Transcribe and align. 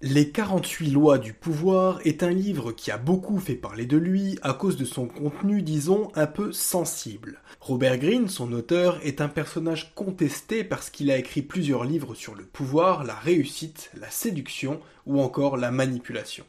Les 0.00 0.30
48 0.30 0.90
lois 0.90 1.18
du 1.18 1.32
pouvoir 1.32 1.98
est 2.04 2.22
un 2.22 2.30
livre 2.30 2.70
qui 2.70 2.92
a 2.92 2.98
beaucoup 2.98 3.40
fait 3.40 3.56
parler 3.56 3.84
de 3.84 3.96
lui 3.96 4.38
à 4.42 4.52
cause 4.52 4.76
de 4.76 4.84
son 4.84 5.08
contenu, 5.08 5.60
disons, 5.60 6.12
un 6.14 6.28
peu 6.28 6.52
sensible. 6.52 7.42
Robert 7.60 7.98
Greene, 7.98 8.28
son 8.28 8.52
auteur, 8.52 9.00
est 9.02 9.20
un 9.20 9.26
personnage 9.26 9.92
contesté 9.96 10.62
parce 10.62 10.88
qu'il 10.88 11.10
a 11.10 11.18
écrit 11.18 11.42
plusieurs 11.42 11.82
livres 11.82 12.14
sur 12.14 12.36
le 12.36 12.44
pouvoir, 12.44 13.02
la 13.02 13.16
réussite, 13.16 13.90
la 13.98 14.08
séduction 14.08 14.78
ou 15.04 15.20
encore 15.20 15.56
la 15.56 15.72
manipulation. 15.72 16.44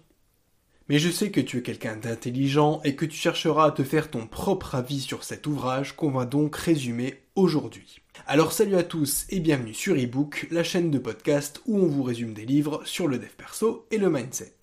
Mais 0.90 0.98
je 0.98 1.12
sais 1.12 1.30
que 1.30 1.40
tu 1.40 1.60
es 1.60 1.62
quelqu'un 1.62 1.96
d'intelligent 1.96 2.82
et 2.84 2.96
que 2.96 3.06
tu 3.06 3.16
chercheras 3.16 3.68
à 3.68 3.72
te 3.72 3.84
faire 3.84 4.10
ton 4.10 4.26
propre 4.26 4.74
avis 4.74 5.02
sur 5.02 5.24
cet 5.24 5.46
ouvrage 5.46 5.96
qu'on 5.96 6.10
va 6.10 6.26
donc 6.26 6.56
résumer 6.56 7.22
aujourd'hui. 7.36 8.02
Alors 8.26 8.52
salut 8.52 8.76
à 8.76 8.82
tous 8.82 9.28
et 9.30 9.40
bienvenue 9.40 9.76
sur 9.76 9.96
eBook, 9.96 10.48
la 10.50 10.64
chaîne 10.64 10.90
de 10.90 10.98
podcast 10.98 11.62
où 11.68 11.78
on 11.78 11.86
vous 11.86 12.02
résume 12.02 12.34
des 12.34 12.46
livres 12.46 12.82
sur 12.86 13.08
le 13.08 13.20
dev 13.20 13.30
perso 13.38 13.86
et 13.92 14.00
le 14.00 14.10
mindset. 14.10 14.56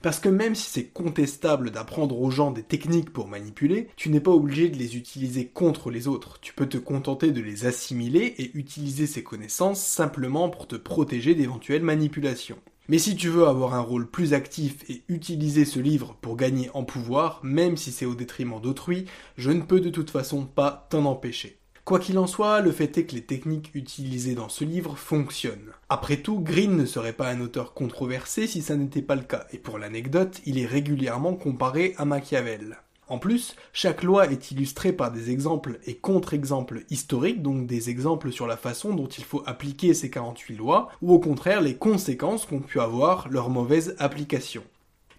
Parce 0.00 0.20
que 0.20 0.28
même 0.28 0.54
si 0.54 0.70
c'est 0.70 0.86
contestable 0.86 1.72
d'apprendre 1.72 2.20
aux 2.20 2.30
gens 2.30 2.52
des 2.52 2.62
techniques 2.62 3.12
pour 3.12 3.26
manipuler, 3.26 3.88
tu 3.96 4.10
n'es 4.10 4.20
pas 4.20 4.30
obligé 4.30 4.68
de 4.68 4.76
les 4.76 4.96
utiliser 4.96 5.46
contre 5.46 5.90
les 5.90 6.06
autres. 6.06 6.38
Tu 6.40 6.54
peux 6.54 6.68
te 6.68 6.78
contenter 6.78 7.32
de 7.32 7.40
les 7.40 7.66
assimiler 7.66 8.34
et 8.38 8.52
utiliser 8.56 9.08
ces 9.08 9.24
connaissances 9.24 9.84
simplement 9.84 10.50
pour 10.50 10.68
te 10.68 10.76
protéger 10.76 11.34
d'éventuelles 11.34 11.82
manipulations. 11.82 12.58
Mais 12.88 12.98
si 12.98 13.16
tu 13.16 13.30
veux 13.30 13.46
avoir 13.46 13.72
un 13.72 13.80
rôle 13.80 14.10
plus 14.10 14.34
actif 14.34 14.84
et 14.90 15.04
utiliser 15.08 15.64
ce 15.64 15.80
livre 15.80 16.18
pour 16.20 16.36
gagner 16.36 16.70
en 16.74 16.84
pouvoir, 16.84 17.40
même 17.42 17.78
si 17.78 17.90
c'est 17.90 18.04
au 18.04 18.14
détriment 18.14 18.60
d'autrui, 18.60 19.06
je 19.38 19.50
ne 19.50 19.62
peux 19.62 19.80
de 19.80 19.88
toute 19.88 20.10
façon 20.10 20.44
pas 20.44 20.86
t'en 20.90 21.06
empêcher. 21.06 21.58
Quoi 21.86 21.98
qu'il 21.98 22.18
en 22.18 22.26
soit, 22.26 22.60
le 22.60 22.72
fait 22.72 22.96
est 22.98 23.04
que 23.04 23.14
les 23.14 23.24
techniques 23.24 23.70
utilisées 23.74 24.34
dans 24.34 24.50
ce 24.50 24.64
livre 24.64 24.96
fonctionnent. 24.98 25.72
Après 25.88 26.18
tout, 26.18 26.40
Green 26.40 26.76
ne 26.76 26.84
serait 26.84 27.14
pas 27.14 27.30
un 27.30 27.40
auteur 27.40 27.72
controversé 27.72 28.46
si 28.46 28.60
ça 28.60 28.76
n'était 28.76 29.02
pas 29.02 29.16
le 29.16 29.22
cas, 29.22 29.46
et 29.52 29.58
pour 29.58 29.78
l'anecdote, 29.78 30.42
il 30.44 30.58
est 30.58 30.66
régulièrement 30.66 31.36
comparé 31.36 31.94
à 31.96 32.04
Machiavel. 32.04 32.78
En 33.08 33.18
plus, 33.18 33.54
chaque 33.72 34.02
loi 34.02 34.30
est 34.30 34.50
illustrée 34.50 34.92
par 34.92 35.12
des 35.12 35.30
exemples 35.30 35.78
et 35.86 35.96
contre-exemples 35.96 36.84
historiques, 36.90 37.42
donc 37.42 37.66
des 37.66 37.90
exemples 37.90 38.32
sur 38.32 38.46
la 38.46 38.56
façon 38.56 38.94
dont 38.94 39.06
il 39.06 39.24
faut 39.24 39.42
appliquer 39.46 39.92
ces 39.92 40.10
48 40.10 40.56
lois, 40.56 40.88
ou 41.02 41.12
au 41.12 41.18
contraire 41.18 41.60
les 41.60 41.76
conséquences 41.76 42.46
qu'ont 42.46 42.60
pu 42.60 42.80
avoir 42.80 43.28
leur 43.28 43.50
mauvaise 43.50 43.94
application. 43.98 44.62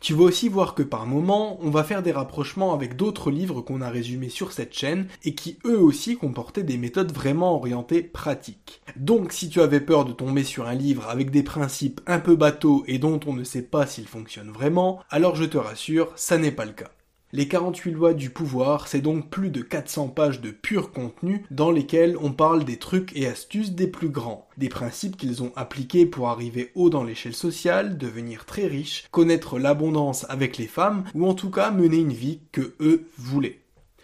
Tu 0.01 0.13
vas 0.13 0.25
aussi 0.25 0.49
voir 0.49 0.75
que 0.75 0.83
par 0.83 1.07
moment, 1.07 1.57
on 1.61 1.69
va 1.69 1.83
faire 1.83 2.03
des 2.03 2.11
rapprochements 2.11 2.73
avec 2.73 2.95
d'autres 2.95 3.31
livres 3.31 3.61
qu'on 3.61 3.81
a 3.81 3.89
résumés 3.89 4.29
sur 4.29 4.51
cette 4.51 4.73
chaîne 4.73 5.07
et 5.23 5.33
qui 5.33 5.57
eux 5.65 5.79
aussi 5.79 6.15
comportaient 6.15 6.63
des 6.63 6.77
méthodes 6.77 7.11
vraiment 7.11 7.55
orientées 7.55 8.03
pratiques. 8.03 8.81
Donc 8.97 9.31
si 9.31 9.49
tu 9.49 9.61
avais 9.61 9.79
peur 9.79 10.05
de 10.05 10.11
tomber 10.11 10.43
sur 10.43 10.67
un 10.67 10.75
livre 10.75 11.07
avec 11.09 11.31
des 11.31 11.43
principes 11.43 12.01
un 12.05 12.19
peu 12.19 12.35
bateaux 12.35 12.83
et 12.87 12.99
dont 12.99 13.19
on 13.25 13.33
ne 13.33 13.43
sait 13.43 13.63
pas 13.63 13.87
s'ils 13.87 14.07
fonctionnent 14.07 14.51
vraiment, 14.51 14.99
alors 15.09 15.35
je 15.35 15.45
te 15.45 15.57
rassure, 15.57 16.11
ça 16.15 16.37
n'est 16.37 16.51
pas 16.51 16.65
le 16.65 16.73
cas. 16.73 16.91
Les 17.33 17.47
48 17.47 17.91
lois 17.91 18.13
du 18.13 18.29
pouvoir, 18.29 18.87
c'est 18.87 19.01
donc 19.01 19.29
plus 19.29 19.49
de 19.49 19.61
400 19.61 20.09
pages 20.09 20.41
de 20.41 20.51
pur 20.51 20.91
contenu 20.91 21.43
dans 21.49 21.71
lesquelles 21.71 22.15
on 22.21 22.31
parle 22.31 22.63
des 22.63 22.77
trucs 22.77 23.11
et 23.15 23.27
astuces 23.27 23.71
des 23.71 23.87
plus 23.87 24.09
grands, 24.09 24.47
des 24.57 24.69
principes 24.69 25.17
qu'ils 25.17 25.41
ont 25.43 25.51
appliqués 25.55 26.05
pour 26.05 26.29
arriver 26.29 26.71
haut 26.75 26.89
dans 26.89 27.03
l'échelle 27.03 27.35
sociale, 27.35 27.97
devenir 27.97 28.45
très 28.45 28.67
riches, 28.67 29.05
connaître 29.11 29.57
l'abondance 29.57 30.25
avec 30.29 30.57
les 30.57 30.67
femmes, 30.67 31.03
ou 31.15 31.27
en 31.27 31.33
tout 31.33 31.49
cas 31.49 31.71
mener 31.71 31.97
une 31.97 32.13
vie 32.13 32.41
que 32.51 32.75
eux 32.79 33.07
voulaient. 33.17 33.59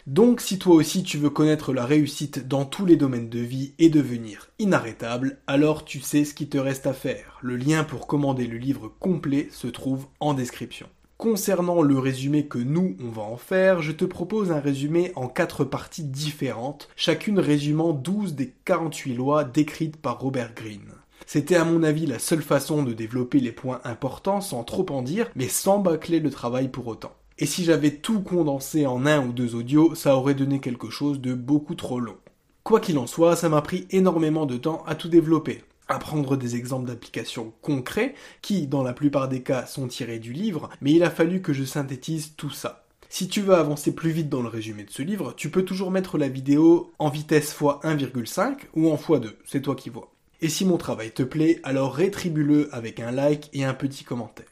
Donc 0.08 0.41
si 0.41 0.58
toi 0.58 0.73
aussi 0.73 1.03
tu 1.03 1.17
veux 1.17 1.30
connaître 1.30 1.73
la 1.73 1.85
réussite 1.85 2.47
dans 2.47 2.66
tous 2.66 2.88
les 2.88 2.97
domaines 2.97 3.30
de 3.30 3.39
vie 3.39 3.75
et 3.78 3.89
devenir 3.89 4.50
inarrêtable, 4.58 5.38
alors 5.45 5.85
tu 5.85 6.02
sais 6.02 6.25
ce 6.25 6.33
qu'il 6.33 6.50
te 6.50 6.58
reste 6.58 6.88
à 6.88 6.94
faire. 6.94 7.38
Le 7.44 7.56
lien 7.56 7.83
pour 7.83 8.08
commander 8.08 8.47
le 8.47 8.58
livre 8.58 8.91
complet 9.00 9.47
se 9.52 9.67
trouve 9.67 10.08
en 10.19 10.33
description. 10.33 10.89
Concernant 11.22 11.83
le 11.83 12.00
résumé 12.00 12.47
que 12.47 12.58
nous, 12.58 12.95
on 13.00 13.11
va 13.11 13.22
en 13.22 13.38
faire, 13.38 13.83
je 13.83 13.91
te 13.91 14.05
propose 14.05 14.52
un 14.52 14.59
résumé 14.59 15.11
en 15.16 15.28
quatre 15.28 15.63
parties 15.63 16.03
différentes, 16.03 16.90
chacune 16.95 17.38
résumant 17.38 17.94
12 17.94 18.34
des 18.34 18.56
48 18.66 19.13
lois 19.13 19.44
décrites 19.44 19.97
par 19.97 20.19
Robert 20.19 20.56
Greene. 20.56 20.95
C'était 21.28 21.57
à 21.57 21.63
mon 21.63 21.84
avis 21.84 22.07
la 22.07 22.18
seule 22.18 22.41
façon 22.41 22.81
de 22.81 22.94
développer 22.94 23.40
les 23.40 23.51
points 23.51 23.81
importants 23.84 24.41
sans 24.41 24.63
trop 24.63 24.88
en 24.90 25.03
dire, 25.03 25.29
mais 25.35 25.47
sans 25.47 25.78
bâcler 25.78 26.19
le 26.19 26.31
travail 26.31 26.69
pour 26.69 26.88
autant. 26.88 27.13
Et 27.38 27.45
si 27.45 27.66
j'avais 27.66 27.91
tout 27.91 28.22
condensé 28.22 28.88
en 28.88 29.06
un 29.06 29.24
ou 29.24 29.31
deux 29.31 29.53
audios, 29.53 29.94
ça 29.94 30.16
aurait 30.16 30.34
donné 30.34 30.59
quelque 30.59 30.90
chose 30.90 31.22
de 31.22 31.35
beaucoup 31.35 31.75
trop 31.75 32.00
long. 32.00 32.18
Quoi 32.63 32.79
qu'il 32.79 32.97
en 32.97 33.06
soit, 33.06 33.35
ça 33.35 33.47
m'a 33.47 33.62
pris 33.62 33.85
énormément 33.91 34.47
de 34.47 34.57
temps 34.57 34.84
à 34.88 34.95
tout 34.95 35.07
développer 35.07 35.62
à 35.91 36.00
prendre 36.00 36.38
des 36.38 36.56
exemples 36.56 36.88
d'applications 36.88 37.53
concrets 37.62 38.16
qui, 38.41 38.68
dans 38.68 38.84
la 38.84 38.94
plupart 38.94 39.28
des 39.28 39.44
cas, 39.44 39.66
sont 39.66 39.88
tirés 39.88 40.19
du 40.19 40.34
livre, 40.34 40.69
mais 40.81 40.94
il 40.94 41.03
a 41.03 41.09
fallu 41.09 41.41
que 41.41 41.53
je 41.53 41.63
synthétise 41.63 42.34
tout 42.38 42.50
ça. 42.50 42.85
Si 43.09 43.28
tu 43.28 43.41
veux 43.41 43.56
avancer 43.56 43.94
plus 43.94 44.12
vite 44.12 44.30
dans 44.30 44.41
le 44.41 44.47
résumé 44.47 44.85
de 44.85 44.90
ce 44.90 45.01
livre, 45.01 45.34
tu 45.35 45.50
peux 45.50 45.66
toujours 45.66 45.91
mettre 45.91 46.18
la 46.18 46.30
vidéo 46.30 46.94
en 46.97 47.09
vitesse 47.09 47.53
x1,5 47.53 48.56
ou 48.74 48.90
en 48.90 48.96
x2, 48.96 49.34
c'est 49.46 49.62
toi 49.62 49.75
qui 49.75 49.90
vois. 49.90 50.12
Et 50.40 50.47
si 50.47 50.63
mon 50.63 50.78
travail 50.78 51.12
te 51.12 51.24
plaît, 51.24 51.59
alors 51.63 51.94
rétribue-le 51.94 52.74
avec 52.74 53.01
un 53.01 53.12
like 53.12 53.50
et 53.51 53.66
un 53.66 53.74
petit 53.74 54.06
commentaire. 54.06 54.46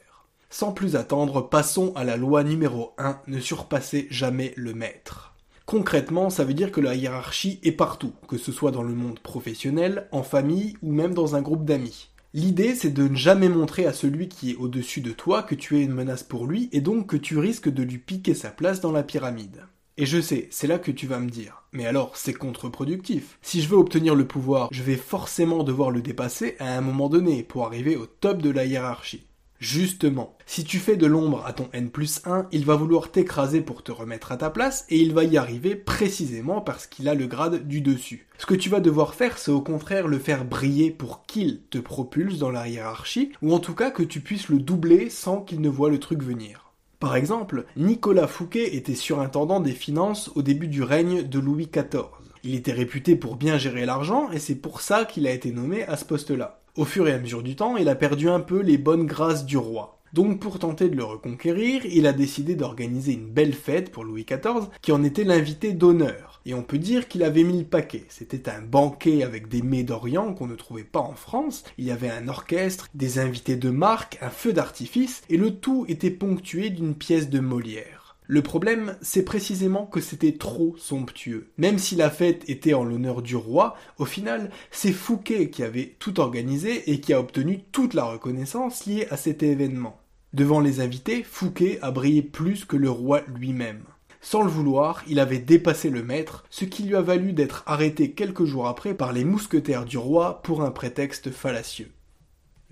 Sans 0.50 0.72
plus 0.72 0.94
attendre, 0.94 1.48
passons 1.48 1.92
à 1.96 2.04
la 2.04 2.18
loi 2.18 2.44
numéro 2.44 2.92
1, 2.98 3.20
ne 3.28 3.40
surpassez 3.40 4.08
jamais 4.10 4.52
le 4.56 4.74
maître. 4.74 5.29
Concrètement, 5.70 6.30
ça 6.30 6.42
veut 6.42 6.52
dire 6.52 6.72
que 6.72 6.80
la 6.80 6.96
hiérarchie 6.96 7.60
est 7.62 7.70
partout, 7.70 8.12
que 8.26 8.38
ce 8.38 8.50
soit 8.50 8.72
dans 8.72 8.82
le 8.82 8.92
monde 8.92 9.20
professionnel, 9.20 10.08
en 10.10 10.24
famille 10.24 10.76
ou 10.82 10.90
même 10.90 11.14
dans 11.14 11.36
un 11.36 11.42
groupe 11.42 11.64
d'amis. 11.64 12.08
L'idée, 12.34 12.74
c'est 12.74 12.90
de 12.90 13.06
ne 13.06 13.14
jamais 13.14 13.48
montrer 13.48 13.86
à 13.86 13.92
celui 13.92 14.28
qui 14.28 14.50
est 14.50 14.56
au-dessus 14.56 15.00
de 15.00 15.12
toi 15.12 15.44
que 15.44 15.54
tu 15.54 15.78
es 15.78 15.84
une 15.84 15.94
menace 15.94 16.24
pour 16.24 16.48
lui 16.48 16.70
et 16.72 16.80
donc 16.80 17.06
que 17.06 17.16
tu 17.16 17.38
risques 17.38 17.68
de 17.68 17.84
lui 17.84 17.98
piquer 17.98 18.34
sa 18.34 18.50
place 18.50 18.80
dans 18.80 18.90
la 18.90 19.04
pyramide. 19.04 19.62
Et 19.96 20.06
je 20.06 20.20
sais, 20.20 20.48
c'est 20.50 20.66
là 20.66 20.80
que 20.80 20.90
tu 20.90 21.06
vas 21.06 21.20
me 21.20 21.30
dire. 21.30 21.62
Mais 21.70 21.86
alors, 21.86 22.16
c'est 22.16 22.34
contre-productif. 22.34 23.38
Si 23.40 23.62
je 23.62 23.68
veux 23.68 23.76
obtenir 23.76 24.16
le 24.16 24.26
pouvoir, 24.26 24.70
je 24.72 24.82
vais 24.82 24.96
forcément 24.96 25.62
devoir 25.62 25.92
le 25.92 26.02
dépasser 26.02 26.56
à 26.58 26.76
un 26.76 26.80
moment 26.80 27.08
donné 27.08 27.44
pour 27.44 27.64
arriver 27.64 27.94
au 27.94 28.06
top 28.06 28.42
de 28.42 28.50
la 28.50 28.64
hiérarchie. 28.64 29.29
Justement, 29.60 30.38
si 30.46 30.64
tu 30.64 30.78
fais 30.78 30.96
de 30.96 31.04
l'ombre 31.04 31.44
à 31.44 31.52
ton 31.52 31.68
N 31.74 31.90
plus 31.90 32.22
1, 32.24 32.46
il 32.50 32.64
va 32.64 32.76
vouloir 32.76 33.10
t'écraser 33.10 33.60
pour 33.60 33.82
te 33.82 33.92
remettre 33.92 34.32
à 34.32 34.38
ta 34.38 34.48
place 34.48 34.86
et 34.88 34.98
il 34.98 35.12
va 35.12 35.24
y 35.24 35.36
arriver 35.36 35.74
précisément 35.74 36.62
parce 36.62 36.86
qu'il 36.86 37.10
a 37.10 37.14
le 37.14 37.26
grade 37.26 37.68
du 37.68 37.82
dessus. 37.82 38.26
Ce 38.38 38.46
que 38.46 38.54
tu 38.54 38.70
vas 38.70 38.80
devoir 38.80 39.14
faire, 39.14 39.36
c'est 39.36 39.50
au 39.50 39.60
contraire 39.60 40.08
le 40.08 40.18
faire 40.18 40.46
briller 40.46 40.90
pour 40.90 41.26
qu'il 41.26 41.60
te 41.68 41.76
propulse 41.76 42.38
dans 42.38 42.50
la 42.50 42.68
hiérarchie 42.68 43.32
ou 43.42 43.52
en 43.52 43.58
tout 43.58 43.74
cas 43.74 43.90
que 43.90 44.02
tu 44.02 44.20
puisses 44.20 44.48
le 44.48 44.60
doubler 44.60 45.10
sans 45.10 45.42
qu'il 45.42 45.60
ne 45.60 45.68
voit 45.68 45.90
le 45.90 46.00
truc 46.00 46.22
venir. 46.22 46.72
Par 46.98 47.14
exemple, 47.14 47.66
Nicolas 47.76 48.28
Fouquet 48.28 48.76
était 48.76 48.94
surintendant 48.94 49.60
des 49.60 49.72
finances 49.72 50.30
au 50.36 50.40
début 50.40 50.68
du 50.68 50.82
règne 50.82 51.28
de 51.28 51.38
Louis 51.38 51.68
XIV. 51.70 52.06
Il 52.44 52.54
était 52.54 52.72
réputé 52.72 53.14
pour 53.14 53.36
bien 53.36 53.58
gérer 53.58 53.84
l'argent 53.84 54.30
et 54.30 54.38
c'est 54.38 54.54
pour 54.54 54.80
ça 54.80 55.04
qu'il 55.04 55.26
a 55.26 55.32
été 55.32 55.52
nommé 55.52 55.82
à 55.82 55.98
ce 55.98 56.06
poste-là. 56.06 56.59
Au 56.76 56.84
fur 56.84 57.08
et 57.08 57.12
à 57.12 57.18
mesure 57.18 57.42
du 57.42 57.56
temps, 57.56 57.76
il 57.76 57.88
a 57.88 57.96
perdu 57.96 58.28
un 58.28 58.40
peu 58.40 58.60
les 58.60 58.78
bonnes 58.78 59.06
grâces 59.06 59.44
du 59.44 59.56
roi. 59.56 60.00
Donc 60.12 60.40
pour 60.40 60.58
tenter 60.58 60.88
de 60.88 60.96
le 60.96 61.04
reconquérir, 61.04 61.84
il 61.86 62.06
a 62.06 62.12
décidé 62.12 62.54
d'organiser 62.54 63.12
une 63.12 63.28
belle 63.28 63.54
fête 63.54 63.90
pour 63.90 64.04
Louis 64.04 64.24
XIV, 64.24 64.68
qui 64.82 64.92
en 64.92 65.04
était 65.04 65.24
l'invité 65.24 65.72
d'honneur. 65.72 66.40
Et 66.46 66.54
on 66.54 66.62
peut 66.62 66.78
dire 66.78 67.08
qu'il 67.08 67.22
avait 67.22 67.44
mis 67.44 67.58
le 67.58 67.64
paquet. 67.64 68.04
C'était 68.08 68.48
un 68.48 68.60
banquet 68.60 69.22
avec 69.22 69.48
des 69.48 69.62
mets 69.62 69.82
d'Orient 69.84 70.32
qu'on 70.32 70.46
ne 70.46 70.54
trouvait 70.56 70.84
pas 70.84 71.00
en 71.00 71.14
France. 71.14 71.64
Il 71.76 71.84
y 71.84 71.90
avait 71.90 72.10
un 72.10 72.28
orchestre, 72.28 72.88
des 72.94 73.18
invités 73.18 73.56
de 73.56 73.70
marque, 73.70 74.18
un 74.20 74.30
feu 74.30 74.52
d'artifice, 74.52 75.22
et 75.28 75.36
le 75.36 75.56
tout 75.56 75.84
était 75.88 76.10
ponctué 76.10 76.70
d'une 76.70 76.94
pièce 76.94 77.30
de 77.30 77.40
Molière. 77.40 77.99
Le 78.32 78.42
problème, 78.42 78.96
c'est 79.02 79.24
précisément 79.24 79.86
que 79.86 80.00
c'était 80.00 80.36
trop 80.36 80.76
somptueux. 80.78 81.48
Même 81.58 81.78
si 81.78 81.96
la 81.96 82.10
fête 82.10 82.48
était 82.48 82.74
en 82.74 82.84
l'honneur 82.84 83.22
du 83.22 83.34
roi, 83.34 83.76
au 83.98 84.04
final, 84.04 84.52
c'est 84.70 84.92
Fouquet 84.92 85.50
qui 85.50 85.64
avait 85.64 85.96
tout 85.98 86.20
organisé 86.20 86.92
et 86.92 87.00
qui 87.00 87.12
a 87.12 87.18
obtenu 87.18 87.64
toute 87.72 87.92
la 87.92 88.04
reconnaissance 88.04 88.86
liée 88.86 89.08
à 89.10 89.16
cet 89.16 89.42
événement. 89.42 89.98
Devant 90.32 90.60
les 90.60 90.78
invités, 90.78 91.24
Fouquet 91.24 91.80
a 91.82 91.90
brillé 91.90 92.22
plus 92.22 92.64
que 92.64 92.76
le 92.76 92.88
roi 92.88 93.22
lui-même. 93.34 93.82
Sans 94.20 94.44
le 94.44 94.48
vouloir, 94.48 95.02
il 95.08 95.18
avait 95.18 95.38
dépassé 95.38 95.90
le 95.90 96.04
maître, 96.04 96.44
ce 96.50 96.64
qui 96.64 96.84
lui 96.84 96.94
a 96.94 97.02
valu 97.02 97.32
d'être 97.32 97.64
arrêté 97.66 98.12
quelques 98.12 98.44
jours 98.44 98.68
après 98.68 98.94
par 98.94 99.12
les 99.12 99.24
mousquetaires 99.24 99.86
du 99.86 99.98
roi 99.98 100.40
pour 100.44 100.62
un 100.62 100.70
prétexte 100.70 101.32
fallacieux. 101.32 101.90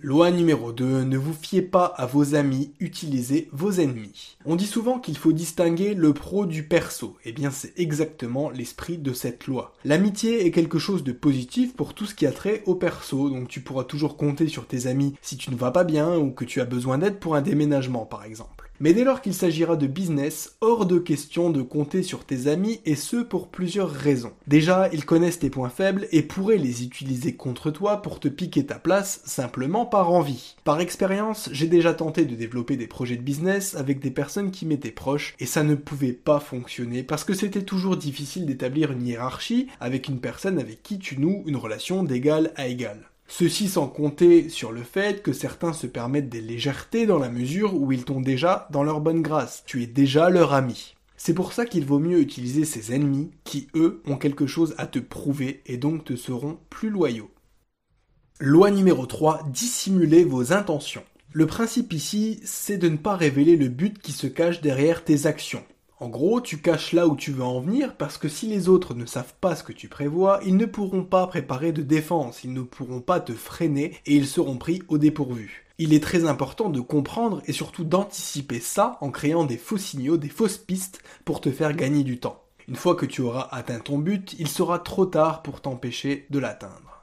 Loi 0.00 0.30
numéro 0.30 0.72
2, 0.72 1.02
ne 1.02 1.18
vous 1.18 1.32
fiez 1.32 1.60
pas 1.60 1.86
à 1.86 2.06
vos 2.06 2.36
amis, 2.36 2.72
utilisez 2.78 3.48
vos 3.50 3.72
ennemis. 3.72 4.36
On 4.44 4.54
dit 4.54 4.68
souvent 4.68 5.00
qu'il 5.00 5.18
faut 5.18 5.32
distinguer 5.32 5.94
le 5.94 6.14
pro 6.14 6.46
du 6.46 6.62
perso, 6.62 7.16
et 7.24 7.30
eh 7.30 7.32
bien 7.32 7.50
c'est 7.50 7.76
exactement 7.76 8.48
l'esprit 8.48 8.96
de 8.96 9.12
cette 9.12 9.48
loi. 9.48 9.74
L'amitié 9.84 10.46
est 10.46 10.52
quelque 10.52 10.78
chose 10.78 11.02
de 11.02 11.10
positif 11.10 11.74
pour 11.74 11.94
tout 11.94 12.06
ce 12.06 12.14
qui 12.14 12.26
a 12.26 12.32
trait 12.32 12.62
au 12.66 12.76
perso, 12.76 13.28
donc 13.28 13.48
tu 13.48 13.60
pourras 13.60 13.82
toujours 13.82 14.16
compter 14.16 14.46
sur 14.46 14.68
tes 14.68 14.86
amis 14.86 15.16
si 15.20 15.36
tu 15.36 15.50
ne 15.50 15.56
vas 15.56 15.72
pas 15.72 15.82
bien 15.82 16.16
ou 16.16 16.30
que 16.30 16.44
tu 16.44 16.60
as 16.60 16.64
besoin 16.64 16.98
d'aide 16.98 17.18
pour 17.18 17.34
un 17.34 17.42
déménagement 17.42 18.06
par 18.06 18.22
exemple. 18.22 18.67
Mais 18.80 18.94
dès 18.94 19.02
lors 19.02 19.20
qu'il 19.20 19.34
s'agira 19.34 19.76
de 19.76 19.88
business, 19.88 20.56
hors 20.60 20.86
de 20.86 20.98
question 20.98 21.50
de 21.50 21.62
compter 21.62 22.04
sur 22.04 22.24
tes 22.24 22.46
amis 22.46 22.80
et 22.84 22.94
ce 22.94 23.16
pour 23.16 23.48
plusieurs 23.48 23.90
raisons. 23.90 24.32
Déjà, 24.46 24.88
ils 24.92 25.04
connaissent 25.04 25.40
tes 25.40 25.50
points 25.50 25.68
faibles 25.68 26.06
et 26.12 26.22
pourraient 26.22 26.58
les 26.58 26.84
utiliser 26.84 27.34
contre 27.34 27.70
toi 27.70 28.02
pour 28.02 28.20
te 28.20 28.28
piquer 28.28 28.66
ta 28.66 28.78
place 28.78 29.20
simplement 29.24 29.84
par 29.84 30.12
envie. 30.12 30.54
Par 30.62 30.80
expérience, 30.80 31.48
j'ai 31.52 31.66
déjà 31.66 31.92
tenté 31.92 32.24
de 32.24 32.36
développer 32.36 32.76
des 32.76 32.86
projets 32.86 33.16
de 33.16 33.22
business 33.22 33.74
avec 33.74 33.98
des 33.98 34.12
personnes 34.12 34.52
qui 34.52 34.64
m'étaient 34.64 34.92
proches 34.92 35.34
et 35.40 35.46
ça 35.46 35.64
ne 35.64 35.74
pouvait 35.74 36.12
pas 36.12 36.38
fonctionner 36.38 37.02
parce 37.02 37.24
que 37.24 37.34
c'était 37.34 37.62
toujours 37.62 37.96
difficile 37.96 38.46
d'établir 38.46 38.92
une 38.92 39.06
hiérarchie 39.06 39.66
avec 39.80 40.08
une 40.08 40.20
personne 40.20 40.58
avec 40.58 40.82
qui 40.82 40.98
tu 40.98 41.18
noues 41.18 41.42
une 41.46 41.56
relation 41.56 42.04
d'égal 42.04 42.52
à 42.56 42.68
égal. 42.68 43.10
Ceci 43.30 43.68
sans 43.68 43.88
compter 43.88 44.48
sur 44.48 44.72
le 44.72 44.82
fait 44.82 45.22
que 45.22 45.34
certains 45.34 45.74
se 45.74 45.86
permettent 45.86 46.30
des 46.30 46.40
légèretés 46.40 47.06
dans 47.06 47.18
la 47.18 47.28
mesure 47.28 47.74
où 47.74 47.92
ils 47.92 48.04
t'ont 48.04 48.22
déjà 48.22 48.66
dans 48.72 48.82
leur 48.82 49.00
bonne 49.00 49.20
grâce. 49.20 49.62
Tu 49.66 49.82
es 49.82 49.86
déjà 49.86 50.30
leur 50.30 50.54
ami. 50.54 50.96
C'est 51.18 51.34
pour 51.34 51.52
ça 51.52 51.66
qu'il 51.66 51.84
vaut 51.84 51.98
mieux 51.98 52.20
utiliser 52.20 52.64
ses 52.64 52.94
ennemis 52.94 53.30
qui, 53.44 53.68
eux, 53.74 54.02
ont 54.06 54.16
quelque 54.16 54.46
chose 54.46 54.74
à 54.78 54.86
te 54.86 54.98
prouver 54.98 55.62
et 55.66 55.76
donc 55.76 56.04
te 56.04 56.16
seront 56.16 56.58
plus 56.70 56.88
loyaux. 56.90 57.30
Loi 58.40 58.70
numéro 58.70 59.04
3, 59.04 59.48
dissimuler 59.50 60.24
vos 60.24 60.52
intentions. 60.52 61.04
Le 61.32 61.46
principe 61.46 61.92
ici, 61.92 62.40
c'est 62.44 62.78
de 62.78 62.88
ne 62.88 62.96
pas 62.96 63.16
révéler 63.16 63.56
le 63.56 63.68
but 63.68 63.98
qui 63.98 64.12
se 64.12 64.26
cache 64.26 64.62
derrière 64.62 65.04
tes 65.04 65.26
actions. 65.26 65.64
En 66.00 66.08
gros, 66.08 66.40
tu 66.40 66.58
caches 66.58 66.92
là 66.92 67.08
où 67.08 67.16
tu 67.16 67.32
veux 67.32 67.42
en 67.42 67.60
venir 67.60 67.96
parce 67.96 68.18
que 68.18 68.28
si 68.28 68.46
les 68.46 68.68
autres 68.68 68.94
ne 68.94 69.04
savent 69.04 69.34
pas 69.40 69.56
ce 69.56 69.64
que 69.64 69.72
tu 69.72 69.88
prévois, 69.88 70.38
ils 70.46 70.56
ne 70.56 70.64
pourront 70.64 71.02
pas 71.02 71.26
préparer 71.26 71.72
de 71.72 71.82
défense, 71.82 72.44
ils 72.44 72.52
ne 72.52 72.62
pourront 72.62 73.00
pas 73.00 73.18
te 73.18 73.32
freiner 73.32 73.96
et 74.06 74.14
ils 74.14 74.28
seront 74.28 74.58
pris 74.58 74.80
au 74.86 74.96
dépourvu. 74.96 75.66
Il 75.78 75.92
est 75.92 76.02
très 76.02 76.24
important 76.24 76.68
de 76.70 76.80
comprendre 76.80 77.42
et 77.46 77.52
surtout 77.52 77.82
d'anticiper 77.82 78.60
ça 78.60 78.96
en 79.00 79.10
créant 79.10 79.44
des 79.44 79.56
faux 79.56 79.76
signaux, 79.76 80.16
des 80.16 80.28
fausses 80.28 80.58
pistes 80.58 81.02
pour 81.24 81.40
te 81.40 81.50
faire 81.50 81.74
gagner 81.74 82.04
du 82.04 82.20
temps. 82.20 82.44
Une 82.68 82.76
fois 82.76 82.94
que 82.94 83.06
tu 83.06 83.20
auras 83.22 83.48
atteint 83.50 83.80
ton 83.80 83.98
but, 83.98 84.36
il 84.38 84.46
sera 84.46 84.78
trop 84.78 85.06
tard 85.06 85.42
pour 85.42 85.60
t'empêcher 85.60 86.26
de 86.30 86.38
l'atteindre. 86.38 86.97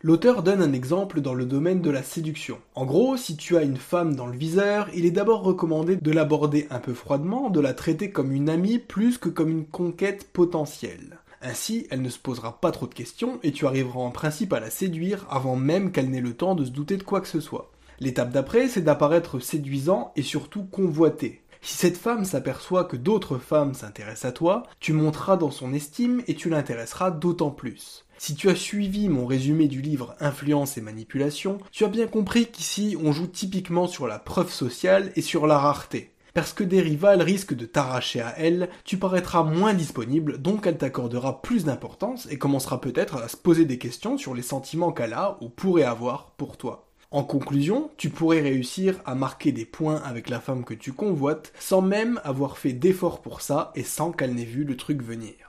L'auteur 0.00 0.44
donne 0.44 0.62
un 0.62 0.72
exemple 0.72 1.20
dans 1.20 1.34
le 1.34 1.44
domaine 1.44 1.82
de 1.82 1.90
la 1.90 2.04
séduction. 2.04 2.58
En 2.76 2.86
gros, 2.86 3.16
si 3.16 3.36
tu 3.36 3.56
as 3.56 3.64
une 3.64 3.76
femme 3.76 4.14
dans 4.14 4.28
le 4.28 4.36
viseur, 4.36 4.88
il 4.94 5.04
est 5.04 5.10
d'abord 5.10 5.42
recommandé 5.42 5.96
de 5.96 6.12
l'aborder 6.12 6.68
un 6.70 6.78
peu 6.78 6.94
froidement, 6.94 7.50
de 7.50 7.58
la 7.58 7.74
traiter 7.74 8.12
comme 8.12 8.30
une 8.30 8.48
amie 8.48 8.78
plus 8.78 9.18
que 9.18 9.28
comme 9.28 9.48
une 9.48 9.66
conquête 9.66 10.30
potentielle. 10.32 11.18
Ainsi, 11.42 11.88
elle 11.90 12.02
ne 12.02 12.10
se 12.10 12.18
posera 12.20 12.60
pas 12.60 12.70
trop 12.70 12.86
de 12.86 12.94
questions 12.94 13.40
et 13.42 13.50
tu 13.50 13.66
arriveras 13.66 13.98
en 13.98 14.12
principe 14.12 14.52
à 14.52 14.60
la 14.60 14.70
séduire 14.70 15.26
avant 15.30 15.56
même 15.56 15.90
qu'elle 15.90 16.10
n'ait 16.10 16.20
le 16.20 16.34
temps 16.34 16.54
de 16.54 16.64
se 16.64 16.70
douter 16.70 16.96
de 16.96 17.02
quoi 17.02 17.20
que 17.20 17.26
ce 17.26 17.40
soit. 17.40 17.72
L'étape 17.98 18.30
d'après, 18.30 18.68
c'est 18.68 18.82
d'apparaître 18.82 19.40
séduisant 19.40 20.12
et 20.14 20.22
surtout 20.22 20.62
convoité. 20.62 21.42
Si 21.60 21.76
cette 21.76 21.96
femme 21.96 22.24
s'aperçoit 22.24 22.84
que 22.84 22.96
d'autres 22.96 23.38
femmes 23.38 23.74
s'intéressent 23.74 24.26
à 24.26 24.32
toi, 24.32 24.62
tu 24.78 24.92
monteras 24.92 25.36
dans 25.36 25.50
son 25.50 25.72
estime 25.74 26.22
et 26.28 26.36
tu 26.36 26.50
l'intéresseras 26.50 27.10
d'autant 27.10 27.50
plus. 27.50 28.04
Si 28.20 28.34
tu 28.34 28.50
as 28.50 28.56
suivi 28.56 29.08
mon 29.08 29.26
résumé 29.26 29.68
du 29.68 29.80
livre 29.80 30.16
Influence 30.18 30.76
et 30.76 30.80
manipulation, 30.80 31.58
tu 31.70 31.84
as 31.84 31.88
bien 31.88 32.08
compris 32.08 32.46
qu'ici 32.46 32.96
on 33.00 33.12
joue 33.12 33.28
typiquement 33.28 33.86
sur 33.86 34.08
la 34.08 34.18
preuve 34.18 34.52
sociale 34.52 35.12
et 35.14 35.22
sur 35.22 35.46
la 35.46 35.56
rareté. 35.56 36.10
Parce 36.34 36.52
que 36.52 36.64
des 36.64 36.80
rivales 36.80 37.22
risquent 37.22 37.54
de 37.54 37.64
t'arracher 37.64 38.20
à 38.20 38.34
elle, 38.36 38.70
tu 38.84 38.96
paraîtras 38.96 39.44
moins 39.44 39.72
disponible, 39.72 40.38
donc 40.38 40.66
elle 40.66 40.78
t'accordera 40.78 41.42
plus 41.42 41.64
d'importance 41.64 42.26
et 42.28 42.38
commencera 42.38 42.80
peut-être 42.80 43.16
à 43.18 43.28
se 43.28 43.36
poser 43.36 43.64
des 43.64 43.78
questions 43.78 44.18
sur 44.18 44.34
les 44.34 44.42
sentiments 44.42 44.92
qu'elle 44.92 45.14
a 45.14 45.38
ou 45.40 45.48
pourrait 45.48 45.84
avoir 45.84 46.32
pour 46.32 46.56
toi. 46.56 46.88
En 47.12 47.22
conclusion, 47.22 47.88
tu 47.96 48.10
pourrais 48.10 48.40
réussir 48.40 48.96
à 49.06 49.14
marquer 49.14 49.52
des 49.52 49.64
points 49.64 50.02
avec 50.04 50.28
la 50.28 50.40
femme 50.40 50.64
que 50.64 50.74
tu 50.74 50.92
convoites 50.92 51.52
sans 51.60 51.82
même 51.82 52.20
avoir 52.24 52.58
fait 52.58 52.72
d'efforts 52.72 53.22
pour 53.22 53.42
ça 53.42 53.70
et 53.76 53.84
sans 53.84 54.10
qu'elle 54.10 54.34
n'ait 54.34 54.44
vu 54.44 54.64
le 54.64 54.76
truc 54.76 55.02
venir. 55.02 55.47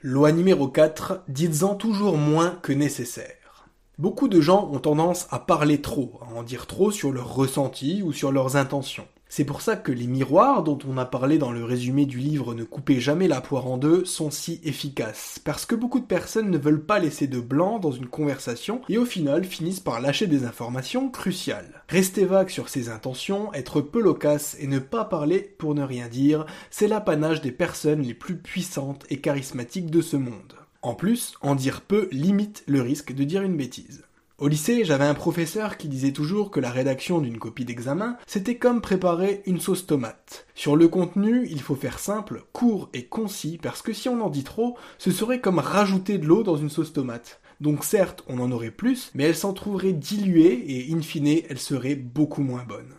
Loi 0.00 0.30
numéro 0.30 0.68
4, 0.68 1.24
dites-en 1.26 1.74
toujours 1.74 2.18
moins 2.18 2.50
que 2.62 2.72
nécessaire. 2.72 3.66
Beaucoup 3.98 4.28
de 4.28 4.40
gens 4.40 4.70
ont 4.72 4.78
tendance 4.78 5.26
à 5.32 5.40
parler 5.40 5.82
trop, 5.82 6.20
à 6.22 6.32
en 6.38 6.44
dire 6.44 6.68
trop 6.68 6.92
sur 6.92 7.10
leurs 7.10 7.34
ressentis 7.34 8.02
ou 8.04 8.12
sur 8.12 8.30
leurs 8.30 8.54
intentions. 8.54 9.08
C'est 9.30 9.44
pour 9.44 9.60
ça 9.60 9.76
que 9.76 9.92
les 9.92 10.06
miroirs 10.06 10.62
dont 10.62 10.78
on 10.88 10.96
a 10.96 11.04
parlé 11.04 11.36
dans 11.36 11.52
le 11.52 11.62
résumé 11.62 12.06
du 12.06 12.18
livre 12.18 12.54
Ne 12.54 12.64
coupez 12.64 12.98
jamais 12.98 13.28
la 13.28 13.42
poire 13.42 13.66
en 13.66 13.76
deux 13.76 14.06
sont 14.06 14.30
si 14.30 14.58
efficaces, 14.64 15.38
parce 15.44 15.66
que 15.66 15.74
beaucoup 15.74 16.00
de 16.00 16.06
personnes 16.06 16.50
ne 16.50 16.56
veulent 16.56 16.84
pas 16.84 16.98
laisser 16.98 17.26
de 17.26 17.38
blanc 17.38 17.78
dans 17.78 17.92
une 17.92 18.06
conversation 18.06 18.80
et 18.88 18.96
au 18.96 19.04
final 19.04 19.44
finissent 19.44 19.80
par 19.80 20.00
lâcher 20.00 20.26
des 20.26 20.44
informations 20.44 21.10
cruciales. 21.10 21.82
Rester 21.90 22.24
vague 22.24 22.48
sur 22.48 22.70
ses 22.70 22.88
intentions, 22.88 23.52
être 23.52 23.82
peu 23.82 24.00
loquace 24.00 24.56
et 24.60 24.66
ne 24.66 24.78
pas 24.78 25.04
parler 25.04 25.40
pour 25.58 25.74
ne 25.74 25.82
rien 25.82 26.08
dire, 26.08 26.46
c'est 26.70 26.88
l'apanage 26.88 27.42
des 27.42 27.52
personnes 27.52 28.02
les 28.02 28.14
plus 28.14 28.36
puissantes 28.36 29.04
et 29.10 29.20
charismatiques 29.20 29.90
de 29.90 30.00
ce 30.00 30.16
monde. 30.16 30.54
En 30.80 30.94
plus, 30.94 31.34
en 31.42 31.54
dire 31.54 31.82
peu 31.82 32.08
limite 32.12 32.64
le 32.66 32.80
risque 32.80 33.12
de 33.12 33.24
dire 33.24 33.42
une 33.42 33.56
bêtise. 33.56 34.07
Au 34.38 34.46
lycée, 34.46 34.84
j'avais 34.84 35.04
un 35.04 35.14
professeur 35.14 35.76
qui 35.76 35.88
disait 35.88 36.12
toujours 36.12 36.52
que 36.52 36.60
la 36.60 36.70
rédaction 36.70 37.18
d'une 37.18 37.40
copie 37.40 37.64
d'examen, 37.64 38.16
c'était 38.24 38.54
comme 38.54 38.80
préparer 38.80 39.42
une 39.46 39.58
sauce 39.58 39.84
tomate. 39.84 40.46
Sur 40.54 40.76
le 40.76 40.86
contenu, 40.86 41.48
il 41.50 41.60
faut 41.60 41.74
faire 41.74 41.98
simple, 41.98 42.44
court 42.52 42.88
et 42.94 43.06
concis, 43.06 43.58
parce 43.60 43.82
que 43.82 43.92
si 43.92 44.08
on 44.08 44.20
en 44.20 44.30
dit 44.30 44.44
trop, 44.44 44.78
ce 44.98 45.10
serait 45.10 45.40
comme 45.40 45.58
rajouter 45.58 46.18
de 46.18 46.26
l'eau 46.26 46.44
dans 46.44 46.56
une 46.56 46.70
sauce 46.70 46.92
tomate. 46.92 47.40
Donc 47.60 47.82
certes, 47.82 48.22
on 48.28 48.38
en 48.38 48.52
aurait 48.52 48.70
plus, 48.70 49.10
mais 49.12 49.24
elle 49.24 49.34
s'en 49.34 49.52
trouverait 49.52 49.92
diluée 49.92 50.64
et 50.68 50.94
in 50.94 51.02
fine, 51.02 51.42
elle 51.48 51.58
serait 51.58 51.96
beaucoup 51.96 52.42
moins 52.42 52.62
bonne. 52.62 52.94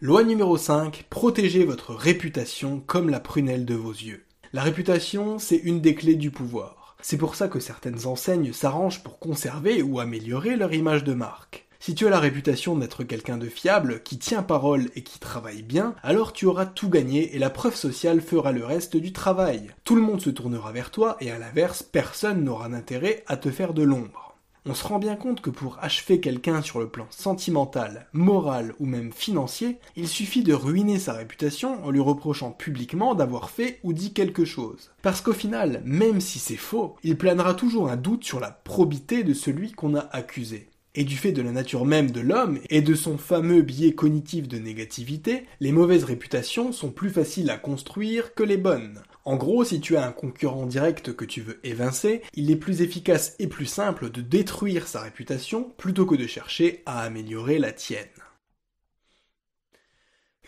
Loi 0.00 0.24
numéro 0.24 0.56
5, 0.56 1.08
protégez 1.10 1.66
votre 1.66 1.94
réputation 1.94 2.82
comme 2.86 3.10
la 3.10 3.20
prunelle 3.20 3.66
de 3.66 3.74
vos 3.74 3.92
yeux. 3.92 4.24
La 4.54 4.62
réputation, 4.62 5.38
c'est 5.38 5.58
une 5.58 5.82
des 5.82 5.94
clés 5.94 6.14
du 6.14 6.30
pouvoir. 6.30 6.79
C'est 7.02 7.16
pour 7.16 7.34
ça 7.34 7.48
que 7.48 7.60
certaines 7.60 8.06
enseignes 8.06 8.52
s'arrangent 8.52 9.02
pour 9.02 9.18
conserver 9.18 9.82
ou 9.82 10.00
améliorer 10.00 10.56
leur 10.56 10.72
image 10.72 11.04
de 11.04 11.14
marque. 11.14 11.66
Si 11.82 11.94
tu 11.94 12.06
as 12.06 12.10
la 12.10 12.20
réputation 12.20 12.76
d'être 12.76 13.04
quelqu'un 13.04 13.38
de 13.38 13.48
fiable, 13.48 14.02
qui 14.02 14.18
tient 14.18 14.42
parole 14.42 14.90
et 14.94 15.02
qui 15.02 15.18
travaille 15.18 15.62
bien, 15.62 15.94
alors 16.02 16.34
tu 16.34 16.44
auras 16.44 16.66
tout 16.66 16.90
gagné 16.90 17.34
et 17.34 17.38
la 17.38 17.48
preuve 17.48 17.74
sociale 17.74 18.20
fera 18.20 18.52
le 18.52 18.66
reste 18.66 18.98
du 18.98 19.14
travail. 19.14 19.70
Tout 19.84 19.94
le 19.94 20.02
monde 20.02 20.20
se 20.20 20.28
tournera 20.28 20.72
vers 20.72 20.90
toi 20.90 21.16
et 21.20 21.30
à 21.30 21.38
l'inverse, 21.38 21.82
personne 21.82 22.44
n'aura 22.44 22.68
d'intérêt 22.68 23.24
à 23.26 23.38
te 23.38 23.50
faire 23.50 23.72
de 23.72 23.82
l'ombre 23.82 24.29
on 24.66 24.74
se 24.74 24.86
rend 24.86 24.98
bien 24.98 25.16
compte 25.16 25.40
que 25.40 25.50
pour 25.50 25.78
achever 25.80 26.20
quelqu'un 26.20 26.60
sur 26.62 26.80
le 26.80 26.88
plan 26.88 27.06
sentimental, 27.10 28.06
moral 28.12 28.74
ou 28.78 28.86
même 28.86 29.12
financier, 29.12 29.78
il 29.96 30.06
suffit 30.06 30.42
de 30.42 30.52
ruiner 30.52 30.98
sa 30.98 31.14
réputation 31.14 31.84
en 31.84 31.90
lui 31.90 32.00
reprochant 32.00 32.52
publiquement 32.52 33.14
d'avoir 33.14 33.50
fait 33.50 33.80
ou 33.82 33.92
dit 33.92 34.12
quelque 34.12 34.44
chose. 34.44 34.90
Parce 35.02 35.22
qu'au 35.22 35.32
final, 35.32 35.82
même 35.84 36.20
si 36.20 36.38
c'est 36.38 36.56
faux, 36.56 36.96
il 37.02 37.16
planera 37.16 37.54
toujours 37.54 37.88
un 37.88 37.96
doute 37.96 38.24
sur 38.24 38.40
la 38.40 38.50
probité 38.50 39.24
de 39.24 39.34
celui 39.34 39.72
qu'on 39.72 39.94
a 39.94 40.08
accusé. 40.12 40.68
Et 40.96 41.04
du 41.04 41.16
fait 41.16 41.30
de 41.30 41.42
la 41.42 41.52
nature 41.52 41.86
même 41.86 42.10
de 42.10 42.20
l'homme 42.20 42.58
et 42.68 42.82
de 42.82 42.94
son 42.94 43.16
fameux 43.16 43.62
biais 43.62 43.94
cognitif 43.94 44.48
de 44.48 44.58
négativité, 44.58 45.46
les 45.60 45.70
mauvaises 45.70 46.02
réputations 46.02 46.72
sont 46.72 46.90
plus 46.90 47.10
faciles 47.10 47.50
à 47.50 47.58
construire 47.58 48.34
que 48.34 48.42
les 48.42 48.56
bonnes. 48.56 49.00
En 49.24 49.36
gros, 49.36 49.64
si 49.64 49.80
tu 49.80 49.96
as 49.96 50.06
un 50.06 50.12
concurrent 50.12 50.66
direct 50.66 51.14
que 51.14 51.24
tu 51.24 51.42
veux 51.42 51.60
évincer, 51.62 52.22
il 52.34 52.50
est 52.50 52.56
plus 52.56 52.80
efficace 52.80 53.36
et 53.38 53.48
plus 53.48 53.66
simple 53.66 54.10
de 54.10 54.22
détruire 54.22 54.88
sa 54.88 55.00
réputation 55.00 55.72
plutôt 55.76 56.06
que 56.06 56.14
de 56.14 56.26
chercher 56.26 56.82
à 56.86 57.00
améliorer 57.02 57.58
la 57.58 57.72
tienne. 57.72 58.08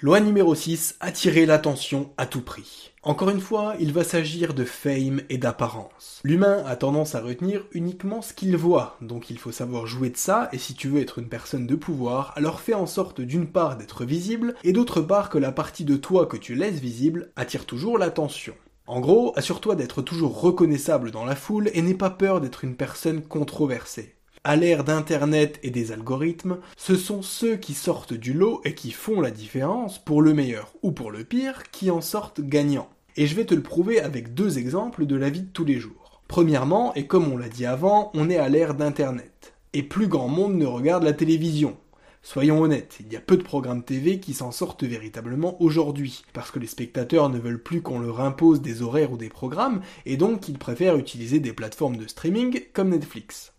Loi 0.00 0.19
numéro 0.19 0.52
6, 0.52 0.97
attirer 0.99 1.47
l'attention 1.47 2.11
à 2.17 2.26
tout 2.26 2.41
prix. 2.41 2.91
Encore 3.05 3.31
une 3.31 3.41
fois, 3.41 3.76
il 3.79 3.93
va 3.93 4.02
s'agir 4.02 4.52
de 4.52 4.64
fame 4.64 5.21
et 5.29 5.38
d'apparence. 5.38 6.21
L'humain 6.25 6.64
a 6.67 6.75
tendance 6.75 7.14
à 7.14 7.21
retenir 7.21 7.64
uniquement 7.71 8.21
ce 8.21 8.33
qu'il 8.33 8.57
voit, 8.57 8.97
donc 9.00 9.31
il 9.31 9.38
faut 9.38 9.52
savoir 9.52 9.87
jouer 9.87 10.11
de 10.11 10.17
ça, 10.17 10.49
et 10.52 10.59
si 10.59 10.75
tu 10.75 10.88
veux 10.88 11.00
être 11.00 11.21
une 11.21 11.29
personne 11.29 11.69
de 11.69 11.76
pouvoir, 11.76 12.33
alors 12.35 12.61
fais 12.61 12.75
en 12.75 12.87
sorte 12.87 13.21
d'une 13.21 13.47
part 13.47 13.76
d'être 13.76 14.05
visible, 14.05 14.57
et 14.64 14.73
d'autre 14.73 15.02
part 15.02 15.31
que 15.31 15.38
la 15.38 15.52
partie 15.52 15.85
de 15.85 15.97
toi 15.97 16.26
que 16.26 16.37
tu 16.37 16.57
laisses 16.57 16.81
visible 16.81 17.31
attire 17.37 17.64
toujours 17.64 17.97
l'attention. 17.97 18.55
En 18.86 19.00
gros, 19.00 19.32
assure-toi 19.36 19.76
d'être 19.76 20.02
toujours 20.02 20.40
reconnaissable 20.40 21.12
dans 21.12 21.24
la 21.24 21.36
foule 21.36 21.70
et 21.72 21.82
n'aie 21.82 21.94
pas 21.94 22.10
peur 22.10 22.40
d'être 22.40 22.64
une 22.64 22.74
personne 22.74 23.22
controversée. 23.22 24.16
À 24.42 24.56
l'ère 24.56 24.82
d'Internet 24.82 25.60
et 25.62 25.70
des 25.70 25.92
algorithmes, 25.92 26.58
ce 26.76 26.96
sont 26.96 27.22
ceux 27.22 27.56
qui 27.56 27.74
sortent 27.74 28.12
du 28.12 28.32
lot 28.32 28.60
et 28.64 28.74
qui 28.74 28.90
font 28.90 29.20
la 29.20 29.30
différence, 29.30 30.00
pour 30.00 30.20
le 30.20 30.34
meilleur 30.34 30.72
ou 30.82 30.90
pour 30.90 31.12
le 31.12 31.22
pire, 31.22 31.70
qui 31.70 31.92
en 31.92 32.00
sortent 32.00 32.40
gagnants. 32.40 32.90
Et 33.16 33.28
je 33.28 33.36
vais 33.36 33.44
te 33.44 33.54
le 33.54 33.62
prouver 33.62 34.00
avec 34.00 34.34
deux 34.34 34.58
exemples 34.58 35.06
de 35.06 35.14
la 35.14 35.30
vie 35.30 35.42
de 35.42 35.52
tous 35.52 35.64
les 35.64 35.78
jours. 35.78 36.22
Premièrement, 36.26 36.92
et 36.94 37.06
comme 37.06 37.32
on 37.32 37.36
l'a 37.36 37.48
dit 37.48 37.66
avant, 37.66 38.10
on 38.14 38.30
est 38.30 38.38
à 38.38 38.48
l'ère 38.48 38.74
d'Internet. 38.74 39.54
Et 39.74 39.84
plus 39.84 40.08
grand 40.08 40.28
monde 40.28 40.56
ne 40.56 40.66
regarde 40.66 41.04
la 41.04 41.12
télévision. 41.12 41.76
Soyons 42.25 42.62
honnêtes, 42.62 42.99
il 43.00 43.12
y 43.12 43.17
a 43.17 43.21
peu 43.21 43.37
de 43.37 43.43
programmes 43.43 43.83
TV 43.83 44.21
qui 44.21 44.33
s'en 44.33 44.52
sortent 44.52 44.85
véritablement 44.85 45.61
aujourd'hui, 45.61 46.23
parce 46.33 46.52
que 46.52 46.61
les 46.61 46.69
spectateurs 46.69 47.29
ne 47.29 47.38
veulent 47.38 47.62
plus 47.62 47.83
qu'on 47.83 47.99
leur 47.99 48.21
impose 48.21 48.62
des 48.62 48.81
horaires 48.81 49.11
ou 49.11 49.17
des 49.17 49.29
programmes, 49.29 49.81
et 50.07 50.17
donc 50.17 50.49
ils 50.49 50.57
préfèrent 50.59 50.97
utiliser 50.97 51.41
des 51.41 51.52
plateformes 51.52 51.97
de 51.97 52.07
streaming 52.07 52.62
comme 52.73 52.91
Netflix. 52.91 53.52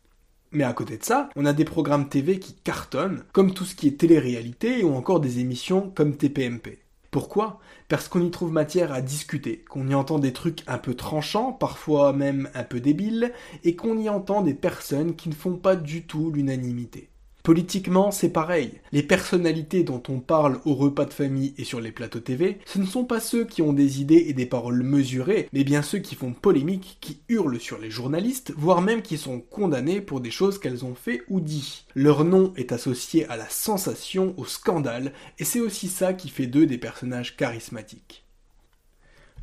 Mais 0.51 0.63
à 0.63 0.71
côté 0.71 0.97
de 0.97 1.03
ça, 1.03 1.29
on 1.35 1.45
a 1.45 1.51
des 1.51 1.65
programmes 1.65 2.07
TV 2.07 2.39
qui 2.39 2.53
cartonnent, 2.53 3.25
comme 3.33 3.53
tout 3.53 3.65
ce 3.65 3.75
qui 3.75 3.89
est 3.89 3.99
télé-réalité 3.99 4.83
ou 4.85 4.95
encore 4.95 5.19
des 5.19 5.39
émissions 5.39 5.91
comme 5.93 6.15
TPMP. 6.15 6.79
Pourquoi? 7.11 7.59
Parce 7.89 8.07
qu'on 8.07 8.25
y 8.25 8.31
trouve 8.31 8.53
matière 8.53 8.93
à 8.93 9.01
discuter, 9.01 9.65
qu'on 9.69 9.89
y 9.89 9.93
entend 9.93 10.19
des 10.19 10.33
trucs 10.33 10.63
un 10.67 10.77
peu 10.77 10.95
tranchants, 10.95 11.51
parfois 11.51 12.13
même 12.13 12.49
un 12.55 12.63
peu 12.63 12.79
débiles, 12.79 13.33
et 13.65 13.75
qu'on 13.75 13.99
y 13.99 14.07
entend 14.07 14.41
des 14.41 14.53
personnes 14.53 15.15
qui 15.15 15.27
ne 15.27 15.35
font 15.35 15.57
pas 15.57 15.75
du 15.75 16.03
tout 16.03 16.31
l'unanimité. 16.31 17.09
Politiquement, 17.43 18.11
c'est 18.11 18.29
pareil. 18.29 18.79
Les 18.93 19.03
personnalités 19.03 19.83
dont 19.83 20.01
on 20.07 20.21
parle 20.21 20.61
au 20.63 20.75
repas 20.75 21.03
de 21.03 21.11
famille 21.11 21.53
et 21.57 21.65
sur 21.65 21.81
les 21.81 21.91
plateaux 21.91 22.21
TV, 22.21 22.59
ce 22.65 22.79
ne 22.79 22.85
sont 22.85 23.03
pas 23.03 23.19
ceux 23.19 23.43
qui 23.43 23.61
ont 23.61 23.73
des 23.73 23.99
idées 23.99 24.25
et 24.29 24.33
des 24.33 24.45
paroles 24.45 24.81
mesurées, 24.81 25.49
mais 25.51 25.65
bien 25.65 25.81
ceux 25.81 25.97
qui 25.99 26.15
font 26.15 26.31
polémique, 26.31 26.99
qui 27.01 27.19
hurlent 27.27 27.59
sur 27.59 27.79
les 27.79 27.91
journalistes, 27.91 28.53
voire 28.55 28.81
même 28.81 29.01
qui 29.01 29.17
sont 29.17 29.41
condamnés 29.41 29.99
pour 29.99 30.21
des 30.21 30.31
choses 30.31 30.57
qu'elles 30.57 30.85
ont 30.85 30.95
fait 30.95 31.21
ou 31.27 31.41
dit. 31.41 31.85
Leur 31.95 32.23
nom 32.23 32.53
est 32.55 32.71
associé 32.71 33.27
à 33.27 33.35
la 33.35 33.49
sensation, 33.49 34.33
au 34.37 34.45
scandale, 34.45 35.11
et 35.37 35.43
c'est 35.43 35.59
aussi 35.59 35.89
ça 35.89 36.13
qui 36.13 36.29
fait 36.29 36.47
d'eux 36.47 36.65
des 36.65 36.77
personnages 36.77 37.35
charismatiques. 37.35 38.23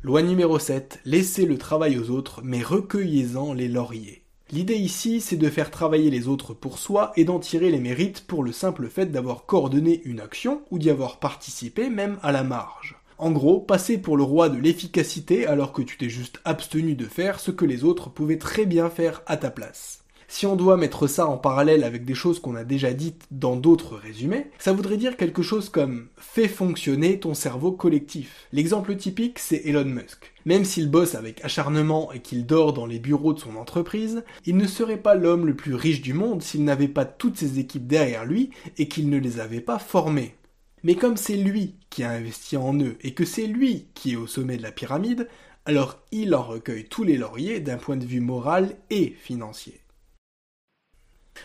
Loi 0.01 0.23
numéro 0.23 0.57
7, 0.57 1.01
laissez 1.05 1.45
le 1.45 1.59
travail 1.59 1.99
aux 1.99 2.09
autres, 2.09 2.41
mais 2.43 2.63
recueillez-en 2.63 3.53
les 3.53 3.67
lauriers. 3.67 4.20
L'idée 4.53 4.75
ici, 4.75 5.21
c'est 5.21 5.37
de 5.37 5.49
faire 5.49 5.71
travailler 5.71 6.09
les 6.09 6.27
autres 6.27 6.53
pour 6.53 6.77
soi 6.77 7.13
et 7.15 7.23
d'en 7.23 7.39
tirer 7.39 7.71
les 7.71 7.79
mérites 7.79 8.27
pour 8.27 8.43
le 8.43 8.51
simple 8.51 8.89
fait 8.89 9.05
d'avoir 9.05 9.45
coordonné 9.45 10.01
une 10.03 10.19
action 10.19 10.63
ou 10.71 10.77
d'y 10.77 10.89
avoir 10.89 11.19
participé 11.19 11.89
même 11.89 12.19
à 12.21 12.33
la 12.33 12.43
marge. 12.43 12.97
En 13.17 13.31
gros, 13.31 13.61
passer 13.61 13.97
pour 13.97 14.17
le 14.17 14.23
roi 14.23 14.49
de 14.49 14.57
l'efficacité 14.57 15.47
alors 15.47 15.71
que 15.71 15.81
tu 15.81 15.97
t'es 15.97 16.09
juste 16.09 16.41
abstenu 16.43 16.95
de 16.95 17.05
faire 17.05 17.39
ce 17.39 17.51
que 17.51 17.63
les 17.63 17.85
autres 17.85 18.09
pouvaient 18.09 18.39
très 18.39 18.65
bien 18.65 18.89
faire 18.89 19.21
à 19.25 19.37
ta 19.37 19.51
place. 19.51 20.00
Si 20.33 20.45
on 20.45 20.55
doit 20.55 20.77
mettre 20.77 21.07
ça 21.07 21.27
en 21.27 21.37
parallèle 21.37 21.83
avec 21.83 22.05
des 22.05 22.15
choses 22.15 22.39
qu'on 22.39 22.55
a 22.55 22.63
déjà 22.63 22.93
dites 22.93 23.25
dans 23.31 23.57
d'autres 23.57 23.97
résumés, 23.97 24.47
ça 24.59 24.71
voudrait 24.71 24.95
dire 24.95 25.17
quelque 25.17 25.41
chose 25.41 25.67
comme 25.67 26.07
fais 26.15 26.47
fonctionner 26.47 27.19
ton 27.19 27.33
cerveau 27.33 27.73
collectif. 27.73 28.47
L'exemple 28.53 28.95
typique, 28.95 29.39
c'est 29.39 29.61
Elon 29.65 29.83
Musk. 29.83 30.31
Même 30.45 30.63
s'il 30.63 30.89
bosse 30.89 31.15
avec 31.15 31.43
acharnement 31.43 32.13
et 32.13 32.21
qu'il 32.21 32.45
dort 32.45 32.71
dans 32.71 32.85
les 32.85 32.97
bureaux 32.97 33.33
de 33.33 33.39
son 33.39 33.57
entreprise, 33.57 34.23
il 34.45 34.55
ne 34.55 34.67
serait 34.67 35.01
pas 35.01 35.15
l'homme 35.15 35.45
le 35.45 35.53
plus 35.53 35.75
riche 35.75 36.01
du 36.01 36.13
monde 36.13 36.41
s'il 36.41 36.63
n'avait 36.63 36.87
pas 36.87 37.03
toutes 37.03 37.37
ses 37.37 37.59
équipes 37.59 37.85
derrière 37.85 38.23
lui 38.23 38.51
et 38.77 38.87
qu'il 38.87 39.09
ne 39.09 39.17
les 39.17 39.41
avait 39.41 39.59
pas 39.59 39.79
formées. 39.79 40.35
Mais 40.83 40.95
comme 40.95 41.17
c'est 41.17 41.35
lui 41.35 41.75
qui 41.89 42.03
a 42.03 42.11
investi 42.11 42.55
en 42.55 42.79
eux 42.79 42.95
et 43.01 43.13
que 43.13 43.25
c'est 43.25 43.47
lui 43.47 43.87
qui 43.95 44.13
est 44.13 44.15
au 44.15 44.27
sommet 44.27 44.55
de 44.55 44.63
la 44.63 44.71
pyramide, 44.71 45.27
alors 45.65 45.99
il 46.13 46.33
en 46.33 46.41
recueille 46.41 46.85
tous 46.85 47.03
les 47.03 47.17
lauriers 47.17 47.59
d'un 47.59 47.77
point 47.77 47.97
de 47.97 48.05
vue 48.05 48.21
moral 48.21 48.77
et 48.89 49.09
financier. 49.09 49.80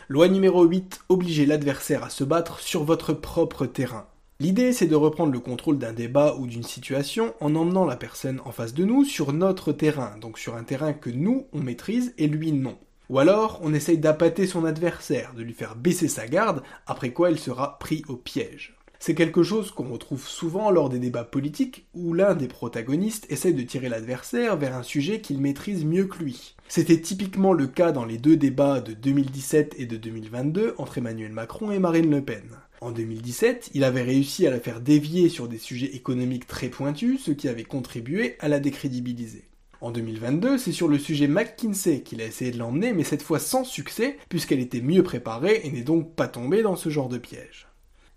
Loi 0.08 0.28
numéro 0.28 0.64
8, 0.64 1.00
obligez 1.08 1.46
l'adversaire 1.46 2.04
à 2.04 2.10
se 2.10 2.24
battre 2.24 2.60
sur 2.60 2.84
votre 2.84 3.12
propre 3.12 3.66
terrain. 3.66 4.06
L'idée, 4.38 4.72
c'est 4.72 4.86
de 4.86 4.94
reprendre 4.94 5.32
le 5.32 5.40
contrôle 5.40 5.78
d'un 5.78 5.92
débat 5.92 6.34
ou 6.34 6.46
d'une 6.46 6.62
situation 6.62 7.34
en 7.40 7.54
emmenant 7.54 7.86
la 7.86 7.96
personne 7.96 8.40
en 8.44 8.52
face 8.52 8.74
de 8.74 8.84
nous 8.84 9.04
sur 9.04 9.32
notre 9.32 9.72
terrain, 9.72 10.18
donc 10.20 10.38
sur 10.38 10.56
un 10.56 10.62
terrain 10.62 10.92
que 10.92 11.10
nous, 11.10 11.46
on 11.52 11.60
maîtrise 11.60 12.12
et 12.18 12.26
lui 12.26 12.52
non. 12.52 12.76
Ou 13.08 13.18
alors, 13.18 13.60
on 13.62 13.72
essaye 13.72 13.98
d'appâter 13.98 14.46
son 14.46 14.64
adversaire, 14.64 15.32
de 15.34 15.42
lui 15.42 15.54
faire 15.54 15.76
baisser 15.76 16.08
sa 16.08 16.26
garde, 16.26 16.62
après 16.86 17.12
quoi 17.12 17.30
il 17.30 17.38
sera 17.38 17.78
pris 17.78 18.02
au 18.08 18.16
piège. 18.16 18.76
C'est 19.06 19.14
quelque 19.14 19.44
chose 19.44 19.70
qu'on 19.70 19.92
retrouve 19.92 20.26
souvent 20.26 20.68
lors 20.68 20.88
des 20.88 20.98
débats 20.98 21.22
politiques 21.22 21.86
où 21.94 22.12
l'un 22.12 22.34
des 22.34 22.48
protagonistes 22.48 23.24
essaie 23.30 23.52
de 23.52 23.62
tirer 23.62 23.88
l'adversaire 23.88 24.56
vers 24.56 24.74
un 24.74 24.82
sujet 24.82 25.20
qu'il 25.20 25.38
maîtrise 25.38 25.84
mieux 25.84 26.06
que 26.06 26.18
lui. 26.18 26.56
C'était 26.66 27.00
typiquement 27.00 27.52
le 27.52 27.68
cas 27.68 27.92
dans 27.92 28.04
les 28.04 28.18
deux 28.18 28.36
débats 28.36 28.80
de 28.80 28.94
2017 28.94 29.76
et 29.78 29.86
de 29.86 29.96
2022 29.96 30.74
entre 30.78 30.98
Emmanuel 30.98 31.30
Macron 31.30 31.70
et 31.70 31.78
Marine 31.78 32.10
Le 32.10 32.20
Pen. 32.20 32.42
En 32.80 32.90
2017, 32.90 33.70
il 33.74 33.84
avait 33.84 34.02
réussi 34.02 34.44
à 34.44 34.50
la 34.50 34.58
faire 34.58 34.80
dévier 34.80 35.28
sur 35.28 35.46
des 35.46 35.58
sujets 35.58 35.94
économiques 35.94 36.48
très 36.48 36.68
pointus, 36.68 37.22
ce 37.26 37.30
qui 37.30 37.46
avait 37.46 37.62
contribué 37.62 38.34
à 38.40 38.48
la 38.48 38.58
décrédibiliser. 38.58 39.44
En 39.80 39.92
2022, 39.92 40.58
c'est 40.58 40.72
sur 40.72 40.88
le 40.88 40.98
sujet 40.98 41.28
McKinsey 41.28 42.00
qu'il 42.00 42.20
a 42.20 42.26
essayé 42.26 42.50
de 42.50 42.58
l'emmener, 42.58 42.92
mais 42.92 43.04
cette 43.04 43.22
fois 43.22 43.38
sans 43.38 43.62
succès, 43.62 44.16
puisqu'elle 44.28 44.58
était 44.58 44.80
mieux 44.80 45.04
préparée 45.04 45.60
et 45.62 45.70
n'est 45.70 45.82
donc 45.82 46.16
pas 46.16 46.26
tombée 46.26 46.62
dans 46.62 46.74
ce 46.74 46.88
genre 46.88 47.08
de 47.08 47.18
piège. 47.18 47.65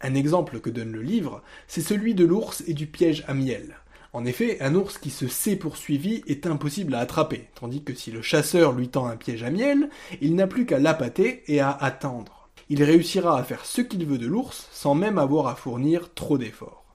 Un 0.02 0.16
exemple 0.16 0.60
que 0.60 0.70
donne 0.70 0.92
le 0.92 1.02
livre, 1.02 1.42
c'est 1.68 1.82
celui 1.82 2.16
de 2.16 2.26
l'ours 2.26 2.64
et 2.68 2.74
du 2.74 2.88
piège 2.88 3.24
à 3.28 3.34
miel. 3.34 3.76
En 4.14 4.26
effet, 4.26 4.58
un 4.62 4.74
ours 4.76 4.98
qui 4.98 5.12
se 5.12 5.28
sait 5.28 5.56
poursuivi 5.56 6.24
est 6.26 6.48
impossible 6.48 6.96
à 6.96 7.00
attraper, 7.00 7.48
tandis 7.54 7.84
que 7.84 7.94
si 7.94 8.12
le 8.12 8.22
chasseur 8.22 8.72
lui 8.72 8.90
tend 8.90 9.06
un 9.06 9.18
piège 9.18 9.44
à 9.44 9.52
miel, 9.52 9.90
il 10.22 10.36
n'a 10.36 10.48
plus 10.48 10.66
qu'à 10.66 10.80
l'appâter 10.80 11.44
et 11.48 11.60
à 11.60 11.72
attendre. 11.72 12.50
Il 12.70 12.84
réussira 12.84 13.38
à 13.38 13.44
faire 13.44 13.66
ce 13.66 13.82
qu'il 13.82 14.06
veut 14.06 14.18
de 14.18 14.28
l'ours 14.28 14.68
sans 14.72 14.96
même 14.96 15.18
avoir 15.18 15.48
à 15.48 15.56
fournir 15.56 16.14
trop 16.14 16.38
d'efforts. 16.38 16.86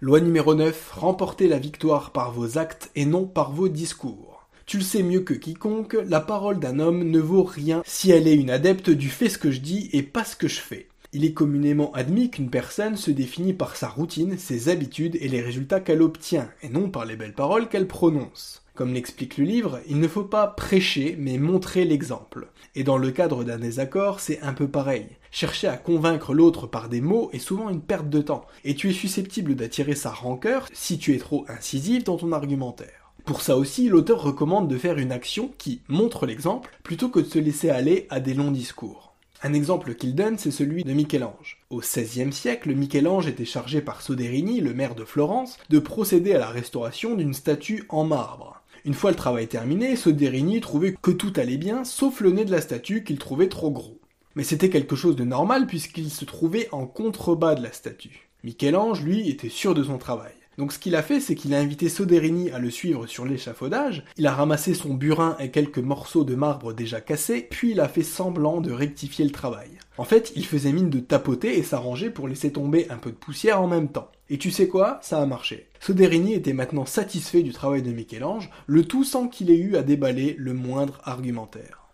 Loi 0.00 0.20
numéro 0.20 0.54
9, 0.54 0.92
remportez 0.92 1.48
la 1.48 1.58
victoire 1.58 2.12
par 2.12 2.30
vos 2.30 2.56
actes 2.56 2.90
et 2.94 3.04
non 3.04 3.26
par 3.26 3.50
vos 3.50 3.68
discours. 3.68 4.46
Tu 4.64 4.76
le 4.76 4.84
sais 4.84 5.02
mieux 5.02 5.22
que 5.22 5.34
quiconque, 5.34 5.96
la 6.06 6.20
parole 6.20 6.60
d'un 6.60 6.78
homme 6.78 7.02
ne 7.02 7.18
vaut 7.18 7.42
rien 7.42 7.82
si 7.84 8.12
elle 8.12 8.28
est 8.28 8.36
une 8.36 8.50
adepte 8.50 8.90
du 8.90 9.08
fais 9.08 9.28
ce 9.28 9.38
que 9.38 9.50
je 9.50 9.60
dis 9.60 9.88
et 9.92 10.04
pas 10.04 10.24
ce 10.24 10.36
que 10.36 10.46
je 10.46 10.60
fais. 10.60 10.88
Il 11.14 11.24
est 11.24 11.32
communément 11.32 11.90
admis 11.94 12.30
qu'une 12.30 12.50
personne 12.50 12.96
se 12.96 13.10
définit 13.10 13.54
par 13.54 13.76
sa 13.76 13.88
routine, 13.88 14.36
ses 14.36 14.68
habitudes 14.68 15.16
et 15.22 15.28
les 15.28 15.40
résultats 15.40 15.80
qu'elle 15.80 16.02
obtient, 16.02 16.50
et 16.62 16.68
non 16.68 16.90
par 16.90 17.06
les 17.06 17.16
belles 17.16 17.32
paroles 17.32 17.70
qu'elle 17.70 17.88
prononce. 17.88 18.62
Comme 18.74 18.92
l'explique 18.92 19.38
le 19.38 19.44
livre, 19.44 19.80
il 19.88 20.00
ne 20.00 20.06
faut 20.06 20.24
pas 20.24 20.46
prêcher, 20.46 21.16
mais 21.18 21.38
montrer 21.38 21.86
l'exemple. 21.86 22.48
Et 22.74 22.84
dans 22.84 22.98
le 22.98 23.10
cadre 23.10 23.42
d'un 23.42 23.58
désaccord, 23.58 24.20
c'est 24.20 24.42
un 24.42 24.52
peu 24.52 24.68
pareil. 24.68 25.06
Chercher 25.30 25.68
à 25.68 25.78
convaincre 25.78 26.34
l'autre 26.34 26.66
par 26.66 26.90
des 26.90 27.00
mots 27.00 27.30
est 27.32 27.38
souvent 27.38 27.70
une 27.70 27.80
perte 27.80 28.10
de 28.10 28.20
temps, 28.20 28.44
et 28.64 28.74
tu 28.74 28.90
es 28.90 28.92
susceptible 28.92 29.54
d'attirer 29.54 29.94
sa 29.94 30.10
rancœur 30.10 30.68
si 30.74 30.98
tu 30.98 31.14
es 31.14 31.18
trop 31.18 31.46
incisif 31.48 32.04
dans 32.04 32.18
ton 32.18 32.32
argumentaire. 32.32 33.14
Pour 33.24 33.40
ça 33.40 33.56
aussi, 33.56 33.88
l'auteur 33.88 34.22
recommande 34.22 34.68
de 34.68 34.76
faire 34.76 34.98
une 34.98 35.12
action 35.12 35.50
qui 35.56 35.80
montre 35.88 36.26
l'exemple 36.26 36.70
plutôt 36.82 37.08
que 37.08 37.20
de 37.20 37.24
se 37.24 37.38
laisser 37.38 37.70
aller 37.70 38.06
à 38.10 38.20
des 38.20 38.34
longs 38.34 38.50
discours. 38.50 39.07
Un 39.40 39.52
exemple 39.52 39.94
qu'il 39.94 40.16
donne, 40.16 40.36
c'est 40.36 40.50
celui 40.50 40.82
de 40.82 40.92
Michel-Ange. 40.92 41.58
Au 41.70 41.78
XVIe 41.78 42.32
siècle, 42.32 42.74
Michel-Ange 42.74 43.28
était 43.28 43.44
chargé 43.44 43.80
par 43.80 44.02
Soderini, 44.02 44.60
le 44.60 44.74
maire 44.74 44.96
de 44.96 45.04
Florence, 45.04 45.58
de 45.70 45.78
procéder 45.78 46.32
à 46.32 46.38
la 46.38 46.48
restauration 46.48 47.14
d'une 47.14 47.34
statue 47.34 47.84
en 47.88 48.02
marbre. 48.02 48.60
Une 48.84 48.94
fois 48.94 49.10
le 49.10 49.16
travail 49.16 49.46
terminé, 49.46 49.94
Soderini 49.94 50.60
trouvait 50.60 50.96
que 51.00 51.12
tout 51.12 51.32
allait 51.36 51.56
bien, 51.56 51.84
sauf 51.84 52.20
le 52.20 52.32
nez 52.32 52.44
de 52.44 52.50
la 52.50 52.60
statue 52.60 53.04
qu'il 53.04 53.18
trouvait 53.18 53.48
trop 53.48 53.70
gros. 53.70 54.00
Mais 54.34 54.42
c'était 54.42 54.70
quelque 54.70 54.96
chose 54.96 55.14
de 55.14 55.24
normal 55.24 55.68
puisqu'il 55.68 56.10
se 56.10 56.24
trouvait 56.24 56.68
en 56.72 56.86
contrebas 56.86 57.54
de 57.54 57.62
la 57.62 57.72
statue. 57.72 58.28
Michel-Ange, 58.42 59.02
lui, 59.02 59.28
était 59.30 59.48
sûr 59.48 59.72
de 59.72 59.84
son 59.84 59.98
travail. 59.98 60.32
Donc 60.58 60.72
ce 60.72 60.80
qu'il 60.80 60.96
a 60.96 61.04
fait, 61.04 61.20
c'est 61.20 61.36
qu'il 61.36 61.54
a 61.54 61.60
invité 61.60 61.88
Soderini 61.88 62.50
à 62.50 62.58
le 62.58 62.68
suivre 62.68 63.06
sur 63.06 63.24
l'échafaudage, 63.24 64.02
il 64.16 64.26
a 64.26 64.34
ramassé 64.34 64.74
son 64.74 64.92
burin 64.92 65.36
et 65.38 65.52
quelques 65.52 65.78
morceaux 65.78 66.24
de 66.24 66.34
marbre 66.34 66.72
déjà 66.72 67.00
cassés, 67.00 67.46
puis 67.48 67.70
il 67.70 67.80
a 67.80 67.86
fait 67.86 68.02
semblant 68.02 68.60
de 68.60 68.72
rectifier 68.72 69.24
le 69.24 69.30
travail. 69.30 69.70
En 69.98 70.04
fait, 70.04 70.32
il 70.34 70.44
faisait 70.44 70.72
mine 70.72 70.90
de 70.90 70.98
tapoter 70.98 71.56
et 71.56 71.62
s'arranger 71.62 72.10
pour 72.10 72.26
laisser 72.26 72.50
tomber 72.50 72.90
un 72.90 72.96
peu 72.96 73.10
de 73.10 73.16
poussière 73.16 73.62
en 73.62 73.68
même 73.68 73.88
temps. 73.88 74.10
Et 74.30 74.38
tu 74.38 74.50
sais 74.50 74.66
quoi? 74.66 74.98
Ça 75.00 75.22
a 75.22 75.26
marché. 75.26 75.68
Soderini 75.78 76.34
était 76.34 76.52
maintenant 76.52 76.86
satisfait 76.86 77.44
du 77.44 77.52
travail 77.52 77.82
de 77.82 77.92
Michel-Ange, 77.92 78.50
le 78.66 78.84
tout 78.84 79.04
sans 79.04 79.28
qu'il 79.28 79.52
ait 79.52 79.56
eu 79.56 79.76
à 79.76 79.84
déballer 79.84 80.34
le 80.38 80.54
moindre 80.54 81.00
argumentaire. 81.04 81.86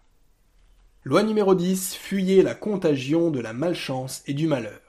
Loi 1.02 1.22
numéro 1.22 1.54
10, 1.54 1.96
fuyez 1.96 2.42
la 2.42 2.54
contagion 2.54 3.30
de 3.30 3.40
la 3.40 3.52
malchance 3.52 4.22
et 4.26 4.32
du 4.32 4.46
malheur. 4.46 4.83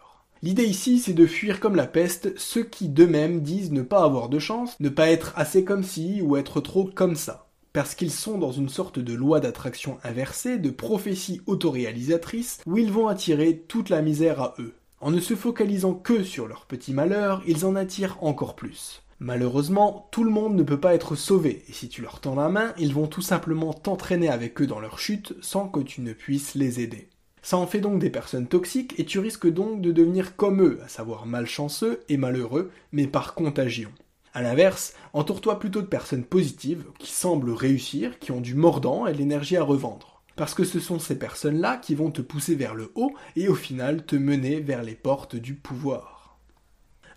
L'idée 0.45 0.65
ici, 0.65 0.99
c'est 0.99 1.13
de 1.13 1.25
fuir 1.25 1.59
comme 1.59 1.75
la 1.75 1.87
peste 1.87 2.37
ceux 2.37 2.63
qui 2.63 2.87
d'eux-mêmes 2.87 3.41
disent 3.41 3.71
ne 3.71 3.81
pas 3.81 4.03
avoir 4.03 4.29
de 4.29 4.37
chance, 4.37 4.79
ne 4.79 4.89
pas 4.89 5.09
être 5.09 5.33
assez 5.35 5.63
comme 5.63 5.81
ci 5.81 6.21
ou 6.21 6.37
être 6.37 6.61
trop 6.61 6.85
comme 6.85 7.15
ça. 7.15 7.47
Parce 7.73 7.95
qu'ils 7.95 8.11
sont 8.11 8.37
dans 8.37 8.51
une 8.51 8.69
sorte 8.69 8.99
de 8.99 9.13
loi 9.15 9.39
d'attraction 9.39 9.97
inversée, 10.03 10.59
de 10.59 10.69
prophétie 10.69 11.41
autoréalisatrice, 11.47 12.59
où 12.67 12.77
ils 12.77 12.91
vont 12.91 13.07
attirer 13.07 13.65
toute 13.67 13.89
la 13.89 14.03
misère 14.03 14.39
à 14.39 14.53
eux. 14.59 14.75
En 15.01 15.09
ne 15.09 15.19
se 15.19 15.35
focalisant 15.35 15.95
que 15.95 16.21
sur 16.21 16.47
leurs 16.47 16.67
petits 16.67 16.93
malheurs, 16.93 17.41
ils 17.47 17.65
en 17.65 17.75
attirent 17.75 18.19
encore 18.21 18.55
plus. 18.55 19.01
Malheureusement, 19.17 20.07
tout 20.11 20.23
le 20.23 20.29
monde 20.29 20.55
ne 20.55 20.61
peut 20.61 20.79
pas 20.79 20.93
être 20.93 21.15
sauvé, 21.15 21.63
et 21.67 21.73
si 21.73 21.89
tu 21.89 22.03
leur 22.03 22.19
tends 22.19 22.35
la 22.35 22.49
main, 22.49 22.75
ils 22.77 22.93
vont 22.93 23.07
tout 23.07 23.23
simplement 23.23 23.73
t'entraîner 23.73 24.29
avec 24.29 24.61
eux 24.61 24.67
dans 24.67 24.79
leur 24.79 24.99
chute 24.99 25.33
sans 25.41 25.67
que 25.67 25.79
tu 25.79 26.01
ne 26.01 26.13
puisses 26.13 26.53
les 26.53 26.81
aider. 26.81 27.09
Ça 27.45 27.57
en 27.57 27.67
fait 27.67 27.79
donc 27.79 27.99
des 27.99 28.09
personnes 28.09 28.47
toxiques 28.47 28.95
et 28.97 29.05
tu 29.05 29.19
risques 29.19 29.47
donc 29.47 29.79
de 29.79 29.91
devenir 29.91 30.35
comme 30.35 30.63
eux, 30.63 30.79
à 30.83 30.87
savoir 30.87 31.27
malchanceux 31.27 32.01
et 32.09 32.17
malheureux, 32.17 32.71
mais 32.91 33.05
par 33.05 33.35
contagion. 33.35 33.91
A 34.33 34.41
l'inverse, 34.41 34.95
entoure-toi 35.13 35.59
plutôt 35.59 35.83
de 35.83 35.85
personnes 35.85 36.23
positives, 36.23 36.85
qui 36.97 37.11
semblent 37.11 37.51
réussir, 37.51 38.17
qui 38.17 38.31
ont 38.31 38.41
du 38.41 38.55
mordant 38.55 39.05
et 39.05 39.13
de 39.13 39.19
l'énergie 39.19 39.57
à 39.57 39.63
revendre. 39.63 40.23
Parce 40.35 40.55
que 40.55 40.63
ce 40.63 40.79
sont 40.79 40.97
ces 40.97 41.19
personnes-là 41.19 41.77
qui 41.77 41.93
vont 41.93 42.09
te 42.09 42.23
pousser 42.23 42.55
vers 42.55 42.73
le 42.73 42.91
haut 42.95 43.13
et 43.35 43.47
au 43.47 43.53
final 43.53 44.07
te 44.07 44.15
mener 44.15 44.59
vers 44.59 44.81
les 44.81 44.95
portes 44.95 45.35
du 45.35 45.53
pouvoir. 45.53 46.39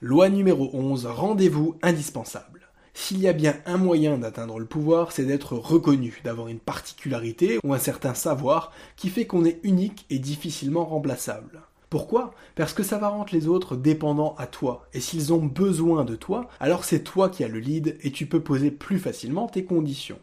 Loi 0.02 0.28
numéro 0.28 0.68
11, 0.74 1.06
rendez-vous 1.06 1.78
indispensable. 1.80 2.57
S'il 3.00 3.20
y 3.20 3.28
a 3.28 3.32
bien 3.32 3.54
un 3.64 3.78
moyen 3.78 4.18
d'atteindre 4.18 4.58
le 4.58 4.66
pouvoir, 4.66 5.12
c'est 5.12 5.24
d'être 5.24 5.54
reconnu, 5.54 6.20
d'avoir 6.24 6.48
une 6.48 6.58
particularité 6.58 7.60
ou 7.62 7.72
un 7.72 7.78
certain 7.78 8.12
savoir 8.12 8.72
qui 8.96 9.08
fait 9.08 9.24
qu'on 9.24 9.44
est 9.44 9.60
unique 9.62 10.04
et 10.10 10.18
difficilement 10.18 10.84
remplaçable. 10.84 11.62
Pourquoi? 11.90 12.34
Parce 12.56 12.72
que 12.72 12.82
ça 12.82 12.98
va 12.98 13.08
rendre 13.08 13.32
les 13.32 13.46
autres 13.46 13.76
dépendants 13.76 14.34
à 14.36 14.48
toi, 14.48 14.88
et 14.92 15.00
s'ils 15.00 15.32
ont 15.32 15.46
besoin 15.46 16.04
de 16.04 16.16
toi, 16.16 16.48
alors 16.58 16.84
c'est 16.84 17.04
toi 17.04 17.30
qui 17.30 17.44
as 17.44 17.48
le 17.48 17.60
lead 17.60 17.96
et 18.02 18.10
tu 18.10 18.26
peux 18.26 18.40
poser 18.40 18.72
plus 18.72 18.98
facilement 18.98 19.46
tes 19.46 19.64
conditions. 19.64 20.18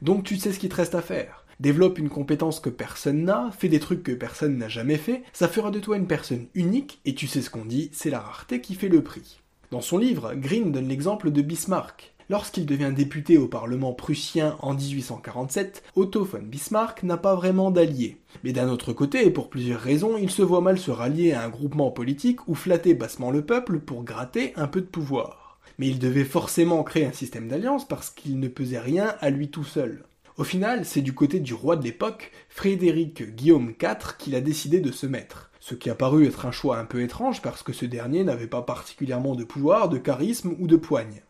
Donc 0.00 0.22
tu 0.22 0.36
sais 0.36 0.52
ce 0.52 0.60
qu'il 0.60 0.70
te 0.70 0.76
reste 0.76 0.94
à 0.94 1.02
faire. 1.02 1.44
Développe 1.58 1.98
une 1.98 2.08
compétence 2.08 2.60
que 2.60 2.70
personne 2.70 3.24
n'a, 3.24 3.50
fais 3.50 3.68
des 3.68 3.80
trucs 3.80 4.04
que 4.04 4.12
personne 4.12 4.56
n'a 4.56 4.68
jamais 4.68 4.96
fait, 4.96 5.24
ça 5.32 5.48
fera 5.48 5.72
de 5.72 5.80
toi 5.80 5.96
une 5.96 6.06
personne 6.06 6.46
unique, 6.54 7.00
et 7.04 7.16
tu 7.16 7.26
sais 7.26 7.42
ce 7.42 7.50
qu'on 7.50 7.64
dit, 7.64 7.90
c'est 7.92 8.10
la 8.10 8.20
rareté 8.20 8.60
qui 8.60 8.76
fait 8.76 8.88
le 8.88 9.02
prix. 9.02 9.39
Dans 9.70 9.80
son 9.80 9.98
livre, 9.98 10.34
Green 10.34 10.72
donne 10.72 10.88
l'exemple 10.88 11.30
de 11.30 11.42
Bismarck. 11.42 12.12
Lorsqu'il 12.28 12.66
devient 12.66 12.92
député 12.92 13.38
au 13.38 13.46
Parlement 13.46 13.92
prussien 13.92 14.56
en 14.62 14.74
1847, 14.74 15.84
Otto 15.94 16.24
von 16.24 16.42
Bismarck 16.42 17.04
n'a 17.04 17.16
pas 17.16 17.36
vraiment 17.36 17.70
d'alliés. 17.70 18.16
Mais 18.42 18.52
d'un 18.52 18.68
autre 18.68 18.92
côté, 18.92 19.24
et 19.24 19.30
pour 19.30 19.48
plusieurs 19.48 19.80
raisons, 19.80 20.16
il 20.16 20.28
se 20.28 20.42
voit 20.42 20.60
mal 20.60 20.76
se 20.76 20.90
rallier 20.90 21.34
à 21.34 21.44
un 21.44 21.48
groupement 21.48 21.92
politique 21.92 22.48
ou 22.48 22.56
flatter 22.56 22.94
bassement 22.94 23.30
le 23.30 23.46
peuple 23.46 23.78
pour 23.78 24.02
gratter 24.02 24.52
un 24.56 24.66
peu 24.66 24.80
de 24.80 24.86
pouvoir. 24.86 25.60
Mais 25.78 25.86
il 25.86 26.00
devait 26.00 26.24
forcément 26.24 26.82
créer 26.82 27.06
un 27.06 27.12
système 27.12 27.46
d'alliance 27.46 27.86
parce 27.86 28.10
qu'il 28.10 28.40
ne 28.40 28.48
pesait 28.48 28.80
rien 28.80 29.14
à 29.20 29.30
lui 29.30 29.50
tout 29.50 29.62
seul. 29.62 30.02
Au 30.36 30.42
final, 30.42 30.84
c'est 30.84 31.00
du 31.00 31.12
côté 31.12 31.38
du 31.38 31.54
roi 31.54 31.76
de 31.76 31.84
l'époque, 31.84 32.32
Frédéric 32.48 33.36
Guillaume 33.36 33.74
IV, 33.80 34.16
qu'il 34.18 34.34
a 34.34 34.40
décidé 34.40 34.80
de 34.80 34.90
se 34.90 35.06
mettre 35.06 35.49
ce 35.60 35.74
qui 35.74 35.90
a 35.90 35.94
paru 35.94 36.26
être 36.26 36.46
un 36.46 36.50
choix 36.50 36.78
un 36.78 36.84
peu 36.84 37.02
étrange 37.02 37.42
parce 37.42 37.62
que 37.62 37.72
ce 37.72 37.84
dernier 37.84 38.24
n'avait 38.24 38.46
pas 38.46 38.62
particulièrement 38.62 39.34
de 39.34 39.44
pouvoir, 39.44 39.88
de 39.88 39.98
charisme 39.98 40.56
ou 40.58 40.66
de 40.66 40.76
poigne. 40.76 41.22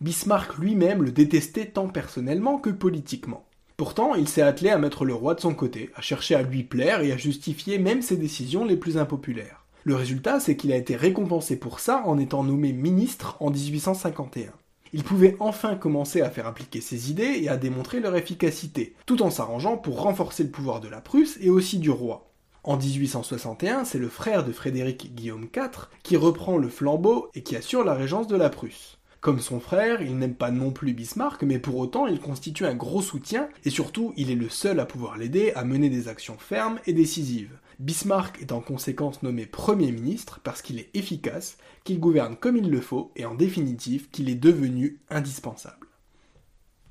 Bismarck 0.00 0.58
lui-même 0.58 1.02
le 1.02 1.10
détestait 1.10 1.66
tant 1.66 1.88
personnellement 1.88 2.58
que 2.58 2.70
politiquement. 2.70 3.44
Pourtant, 3.76 4.14
il 4.14 4.28
s'est 4.28 4.42
attelé 4.42 4.70
à 4.70 4.78
mettre 4.78 5.04
le 5.04 5.14
roi 5.14 5.34
de 5.34 5.40
son 5.40 5.54
côté, 5.54 5.90
à 5.96 6.02
chercher 6.02 6.34
à 6.34 6.42
lui 6.42 6.64
plaire 6.64 7.00
et 7.00 7.12
à 7.12 7.16
justifier 7.16 7.78
même 7.78 8.02
ses 8.02 8.16
décisions 8.16 8.64
les 8.64 8.76
plus 8.76 8.98
impopulaires. 8.98 9.64
Le 9.84 9.94
résultat, 9.94 10.38
c'est 10.38 10.56
qu'il 10.56 10.72
a 10.72 10.76
été 10.76 10.94
récompensé 10.96 11.56
pour 11.56 11.80
ça 11.80 12.02
en 12.04 12.18
étant 12.18 12.44
nommé 12.44 12.72
ministre 12.72 13.36
en 13.40 13.50
1851. 13.50 14.52
Il 14.92 15.04
pouvait 15.04 15.36
enfin 15.40 15.76
commencer 15.76 16.20
à 16.20 16.30
faire 16.30 16.46
appliquer 16.46 16.80
ses 16.80 17.10
idées 17.10 17.38
et 17.40 17.48
à 17.48 17.56
démontrer 17.56 18.00
leur 18.00 18.16
efficacité, 18.16 18.94
tout 19.06 19.22
en 19.22 19.30
s'arrangeant 19.30 19.76
pour 19.76 20.02
renforcer 20.02 20.42
le 20.42 20.50
pouvoir 20.50 20.80
de 20.80 20.88
la 20.88 21.00
Prusse 21.00 21.38
et 21.40 21.50
aussi 21.50 21.78
du 21.78 21.90
roi. 21.90 22.27
En 22.68 22.76
1861, 22.76 23.86
c'est 23.86 23.96
le 23.96 24.10
frère 24.10 24.44
de 24.44 24.52
Frédéric 24.52 25.14
Guillaume 25.14 25.48
IV 25.56 25.88
qui 26.02 26.18
reprend 26.18 26.58
le 26.58 26.68
flambeau 26.68 27.30
et 27.34 27.42
qui 27.42 27.56
assure 27.56 27.82
la 27.82 27.94
régence 27.94 28.26
de 28.26 28.36
la 28.36 28.50
Prusse. 28.50 28.98
Comme 29.22 29.40
son 29.40 29.58
frère, 29.58 30.02
il 30.02 30.18
n'aime 30.18 30.34
pas 30.34 30.50
non 30.50 30.70
plus 30.70 30.92
Bismarck, 30.92 31.42
mais 31.44 31.58
pour 31.58 31.78
autant 31.78 32.06
il 32.06 32.20
constitue 32.20 32.66
un 32.66 32.74
gros 32.74 33.00
soutien, 33.00 33.48
et 33.64 33.70
surtout 33.70 34.12
il 34.18 34.30
est 34.30 34.34
le 34.34 34.50
seul 34.50 34.80
à 34.80 34.84
pouvoir 34.84 35.16
l'aider 35.16 35.50
à 35.54 35.64
mener 35.64 35.88
des 35.88 36.08
actions 36.08 36.36
fermes 36.36 36.78
et 36.86 36.92
décisives. 36.92 37.58
Bismarck 37.78 38.38
est 38.42 38.52
en 38.52 38.60
conséquence 38.60 39.22
nommé 39.22 39.46
Premier 39.46 39.90
ministre 39.90 40.38
parce 40.44 40.60
qu'il 40.60 40.78
est 40.78 40.90
efficace, 40.92 41.56
qu'il 41.84 41.98
gouverne 41.98 42.36
comme 42.36 42.58
il 42.58 42.68
le 42.68 42.82
faut, 42.82 43.12
et 43.16 43.24
en 43.24 43.34
définitive 43.34 44.10
qu'il 44.10 44.28
est 44.28 44.34
devenu 44.34 45.00
indispensable. 45.08 45.86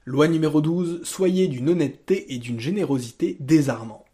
Loi 0.05 0.27
numéro 0.27 0.59
12, 0.59 1.01
soyez 1.03 1.47
d'une 1.47 1.69
honnêteté 1.69 2.33
et 2.33 2.39
d'une 2.39 2.59
générosité 2.59 3.37
désarmantes. 3.41 4.06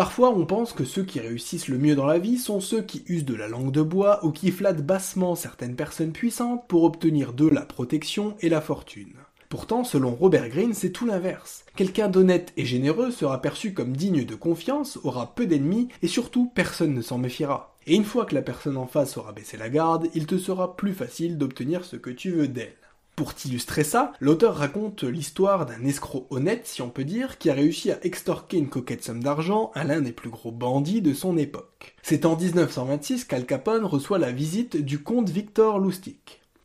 Parfois, 0.00 0.30
on 0.30 0.46
pense 0.46 0.72
que 0.72 0.86
ceux 0.86 1.04
qui 1.04 1.20
réussissent 1.20 1.68
le 1.68 1.76
mieux 1.76 1.94
dans 1.94 2.06
la 2.06 2.18
vie 2.18 2.38
sont 2.38 2.60
ceux 2.60 2.80
qui 2.80 3.04
usent 3.06 3.26
de 3.26 3.34
la 3.34 3.48
langue 3.48 3.70
de 3.70 3.82
bois 3.82 4.24
ou 4.24 4.30
qui 4.30 4.50
flattent 4.50 4.80
bassement 4.80 5.34
certaines 5.34 5.76
personnes 5.76 6.12
puissantes 6.12 6.66
pour 6.68 6.84
obtenir 6.84 7.34
de 7.34 7.46
la 7.46 7.66
protection 7.66 8.34
et 8.40 8.48
la 8.48 8.62
fortune. 8.62 9.12
Pourtant, 9.50 9.84
selon 9.84 10.14
Robert 10.14 10.48
Greene, 10.48 10.72
c'est 10.72 10.88
tout 10.88 11.04
l'inverse. 11.04 11.66
Quelqu'un 11.76 12.08
d'honnête 12.08 12.54
et 12.56 12.64
généreux 12.64 13.10
sera 13.10 13.42
perçu 13.42 13.74
comme 13.74 13.94
digne 13.94 14.24
de 14.24 14.34
confiance, 14.34 14.98
aura 15.04 15.34
peu 15.34 15.44
d'ennemis 15.44 15.88
et 16.00 16.08
surtout 16.08 16.50
personne 16.54 16.94
ne 16.94 17.02
s'en 17.02 17.18
méfiera. 17.18 17.76
Et 17.86 17.94
une 17.94 18.04
fois 18.04 18.24
que 18.24 18.34
la 18.34 18.40
personne 18.40 18.78
en 18.78 18.86
face 18.86 19.18
aura 19.18 19.32
baissé 19.32 19.58
la 19.58 19.68
garde, 19.68 20.08
il 20.14 20.24
te 20.24 20.38
sera 20.38 20.76
plus 20.76 20.94
facile 20.94 21.36
d'obtenir 21.36 21.84
ce 21.84 21.96
que 21.96 22.08
tu 22.08 22.30
veux 22.30 22.48
d'elle. 22.48 22.72
Pour 23.20 23.34
t'illustrer 23.34 23.84
ça, 23.84 24.12
l'auteur 24.18 24.56
raconte 24.56 25.02
l'histoire 25.02 25.66
d'un 25.66 25.84
escroc 25.84 26.26
honnête, 26.30 26.66
si 26.66 26.80
on 26.80 26.88
peut 26.88 27.04
dire, 27.04 27.36
qui 27.36 27.50
a 27.50 27.52
réussi 27.52 27.92
à 27.92 28.02
extorquer 28.02 28.56
une 28.56 28.70
coquette 28.70 29.04
somme 29.04 29.22
d'argent 29.22 29.70
à 29.74 29.84
l'un 29.84 30.00
des 30.00 30.12
plus 30.12 30.30
gros 30.30 30.52
bandits 30.52 31.02
de 31.02 31.12
son 31.12 31.36
époque. 31.36 31.94
C'est 32.00 32.24
en 32.24 32.34
1926 32.34 33.26
qu'Al 33.26 33.44
Capone 33.44 33.84
reçoit 33.84 34.18
la 34.18 34.32
visite 34.32 34.78
du 34.78 35.02
comte 35.02 35.28
Victor 35.28 35.80
Lustig. 35.80 36.16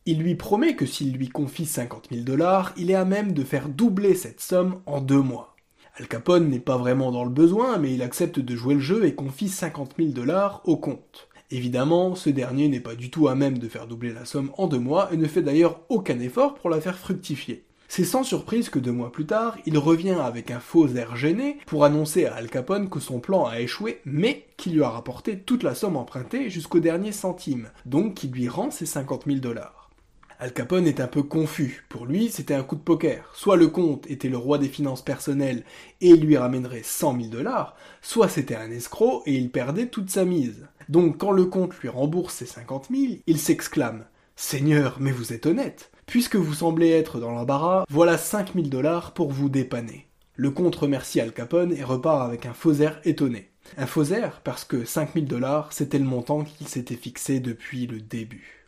Il 0.06 0.20
lui 0.20 0.36
promet 0.36 0.78
que 0.78 0.86
s'il 0.86 1.12
lui 1.12 1.28
confie 1.28 1.66
50 1.66 2.08
000 2.10 2.24
dollars, 2.24 2.72
il 2.78 2.90
est 2.90 2.96
à 2.96 3.04
même 3.04 3.34
de 3.34 3.44
faire 3.44 3.68
doubler 3.68 4.16
cette 4.16 4.40
somme 4.40 4.80
en 4.86 5.02
deux 5.02 5.22
mois. 5.22 5.58
Al 5.98 6.08
Capone 6.08 6.48
n'est 6.48 6.60
pas 6.62 6.78
vraiment 6.78 7.12
dans 7.12 7.26
le 7.26 7.32
besoin, 7.32 7.80
mais 7.80 7.94
il 7.94 8.02
accepte 8.02 8.40
de 8.40 8.56
jouer 8.56 8.76
le 8.76 8.80
jeu 8.80 9.04
et 9.04 9.14
confie 9.14 9.50
50 9.50 9.96
000 9.98 10.12
dollars 10.12 10.62
au 10.64 10.78
comte. 10.78 11.28
Évidemment, 11.52 12.16
ce 12.16 12.30
dernier 12.30 12.68
n'est 12.70 12.80
pas 12.80 12.96
du 12.96 13.12
tout 13.12 13.28
à 13.28 13.36
même 13.36 13.60
de 13.60 13.68
faire 13.68 13.88
doubler 13.88 14.14
la 14.14 14.26
somme 14.26 14.52
en 14.58 14.68
deux 14.68 14.80
mois 14.80 15.14
et 15.14 15.18
ne 15.18 15.28
fait 15.28 15.44
d'ailleurs 15.44 15.82
aucun 15.90 16.20
effort 16.20 16.56
pour 16.56 16.70
la 16.70 16.82
faire 16.82 16.98
fructifier. 16.98 17.66
C'est 17.88 18.04
sans 18.04 18.24
surprise 18.24 18.70
que 18.70 18.80
deux 18.80 18.92
mois 18.92 19.12
plus 19.12 19.28
tard, 19.28 19.58
il 19.66 19.78
revient 19.78 20.18
avec 20.20 20.50
un 20.50 20.60
faux 20.60 20.88
air 20.96 21.16
gêné 21.16 21.60
pour 21.68 21.86
annoncer 21.86 22.26
à 22.26 22.34
Al 22.34 22.50
Capone 22.50 22.90
que 22.90 23.00
son 23.00 23.20
plan 23.20 23.46
a 23.46 23.60
échoué, 23.60 24.02
mais 24.06 24.48
qu'il 24.58 24.74
lui 24.74 24.84
a 24.84 24.90
rapporté 24.90 25.40
toute 25.40 25.62
la 25.62 25.76
somme 25.76 25.96
empruntée 25.96 26.50
jusqu'au 26.50 26.80
dernier 26.80 27.12
centime, 27.12 27.70
donc 27.86 28.16
qu'il 28.16 28.32
lui 28.32 28.50
rend 28.50 28.72
ses 28.72 28.88
50 28.88 29.26
000 29.28 29.38
dollars. 29.38 29.92
Al 30.38 30.52
Capone 30.52 30.88
est 30.88 31.00
un 31.00 31.08
peu 31.08 31.24
confus. 31.24 31.86
Pour 31.88 32.06
lui, 32.06 32.30
c'était 32.30 32.56
un 32.56 32.64
coup 32.64 32.76
de 32.76 32.82
poker. 32.82 33.32
Soit 33.34 33.56
le 33.56 33.68
comte 33.68 34.10
était 34.10 34.28
le 34.28 34.36
roi 34.36 34.58
des 34.58 34.68
finances 34.68 35.02
personnelles 35.02 35.64
et 36.02 36.10
il 36.10 36.26
lui 36.26 36.36
ramènerait 36.36 36.84
100 36.84 37.18
000 37.18 37.30
dollars, 37.30 37.78
soit 38.02 38.28
c'était 38.28 38.56
un 38.56 38.70
escroc 38.70 39.24
et 39.26 39.34
il 39.34 39.50
perdait 39.50 39.88
toute 39.88 40.10
sa 40.10 40.26
mise. 40.26 40.68
Donc 40.90 41.18
quand 41.18 41.32
le 41.32 41.46
comte 41.46 41.76
lui 41.80 41.90
rembourse 41.90 42.36
ses 42.36 42.46
50 42.46 42.88
000, 42.92 43.14
il 43.26 43.40
s'exclame 43.40 44.06
Seigneur, 44.36 44.98
mais 45.00 45.12
vous 45.12 45.34
êtes 45.34 45.46
honnête. 45.46 45.92
Puisque 46.06 46.36
vous 46.36 46.54
semblez 46.54 46.92
être 46.92 47.20
dans 47.20 47.32
l'embarras, 47.32 47.86
voilà 47.90 48.18
5 48.18 48.54
000 48.54 48.68
dollars 48.68 49.14
pour 49.14 49.32
vous 49.32 49.50
dépanner. 49.50 50.08
Le 50.36 50.52
comte 50.52 50.76
remercie 50.76 51.22
Al 51.22 51.32
Capone 51.32 51.74
et 51.74 51.84
repart 51.84 52.28
avec 52.28 52.46
un 52.46 52.54
faux 52.54 52.74
air 52.74 53.00
étonné. 53.06 53.50
Un 53.78 53.88
faux 53.88 54.04
air 54.04 54.42
parce 54.44 54.66
que 54.66 54.86
5 54.86 55.14
000 55.14 55.26
dollars, 55.26 55.72
c'était 55.72 55.98
le 55.98 56.06
montant 56.06 56.44
qu'il 56.44 56.68
s'était 56.68 56.96
fixé 56.96 57.40
depuis 57.40 57.88
le 57.88 58.00
début. 58.00 58.68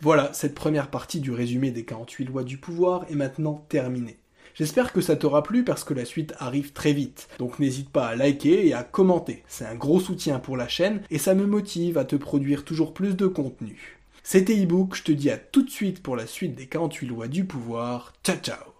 Voilà, 0.00 0.32
cette 0.32 0.54
première 0.54 0.90
partie 0.90 1.20
du 1.20 1.30
résumé 1.30 1.70
des 1.70 1.84
48 1.84 2.24
lois 2.24 2.44
du 2.44 2.58
pouvoir 2.58 3.04
est 3.10 3.14
maintenant 3.14 3.64
terminée. 3.68 4.18
J'espère 4.56 4.94
que 4.94 5.02
ça 5.02 5.16
t'aura 5.16 5.42
plu 5.42 5.64
parce 5.64 5.84
que 5.84 5.92
la 5.92 6.06
suite 6.06 6.32
arrive 6.38 6.72
très 6.72 6.94
vite. 6.94 7.28
Donc 7.38 7.58
n'hésite 7.58 7.90
pas 7.90 8.06
à 8.06 8.16
liker 8.16 8.66
et 8.66 8.72
à 8.72 8.84
commenter. 8.84 9.44
C'est 9.48 9.66
un 9.66 9.74
gros 9.74 10.00
soutien 10.00 10.38
pour 10.38 10.56
la 10.56 10.66
chaîne 10.66 11.02
et 11.10 11.18
ça 11.18 11.34
me 11.34 11.46
motive 11.46 11.98
à 11.98 12.06
te 12.06 12.16
produire 12.16 12.64
toujours 12.64 12.94
plus 12.94 13.16
de 13.16 13.26
contenu. 13.26 13.98
C'était 14.22 14.56
ebook, 14.56 14.96
je 14.96 15.02
te 15.02 15.12
dis 15.12 15.30
à 15.30 15.36
tout 15.36 15.62
de 15.62 15.70
suite 15.70 16.02
pour 16.02 16.16
la 16.16 16.26
suite 16.26 16.54
des 16.54 16.66
48 16.66 17.06
lois 17.06 17.28
du 17.28 17.44
pouvoir. 17.44 18.14
Ciao 18.24 18.36
ciao 18.38 18.75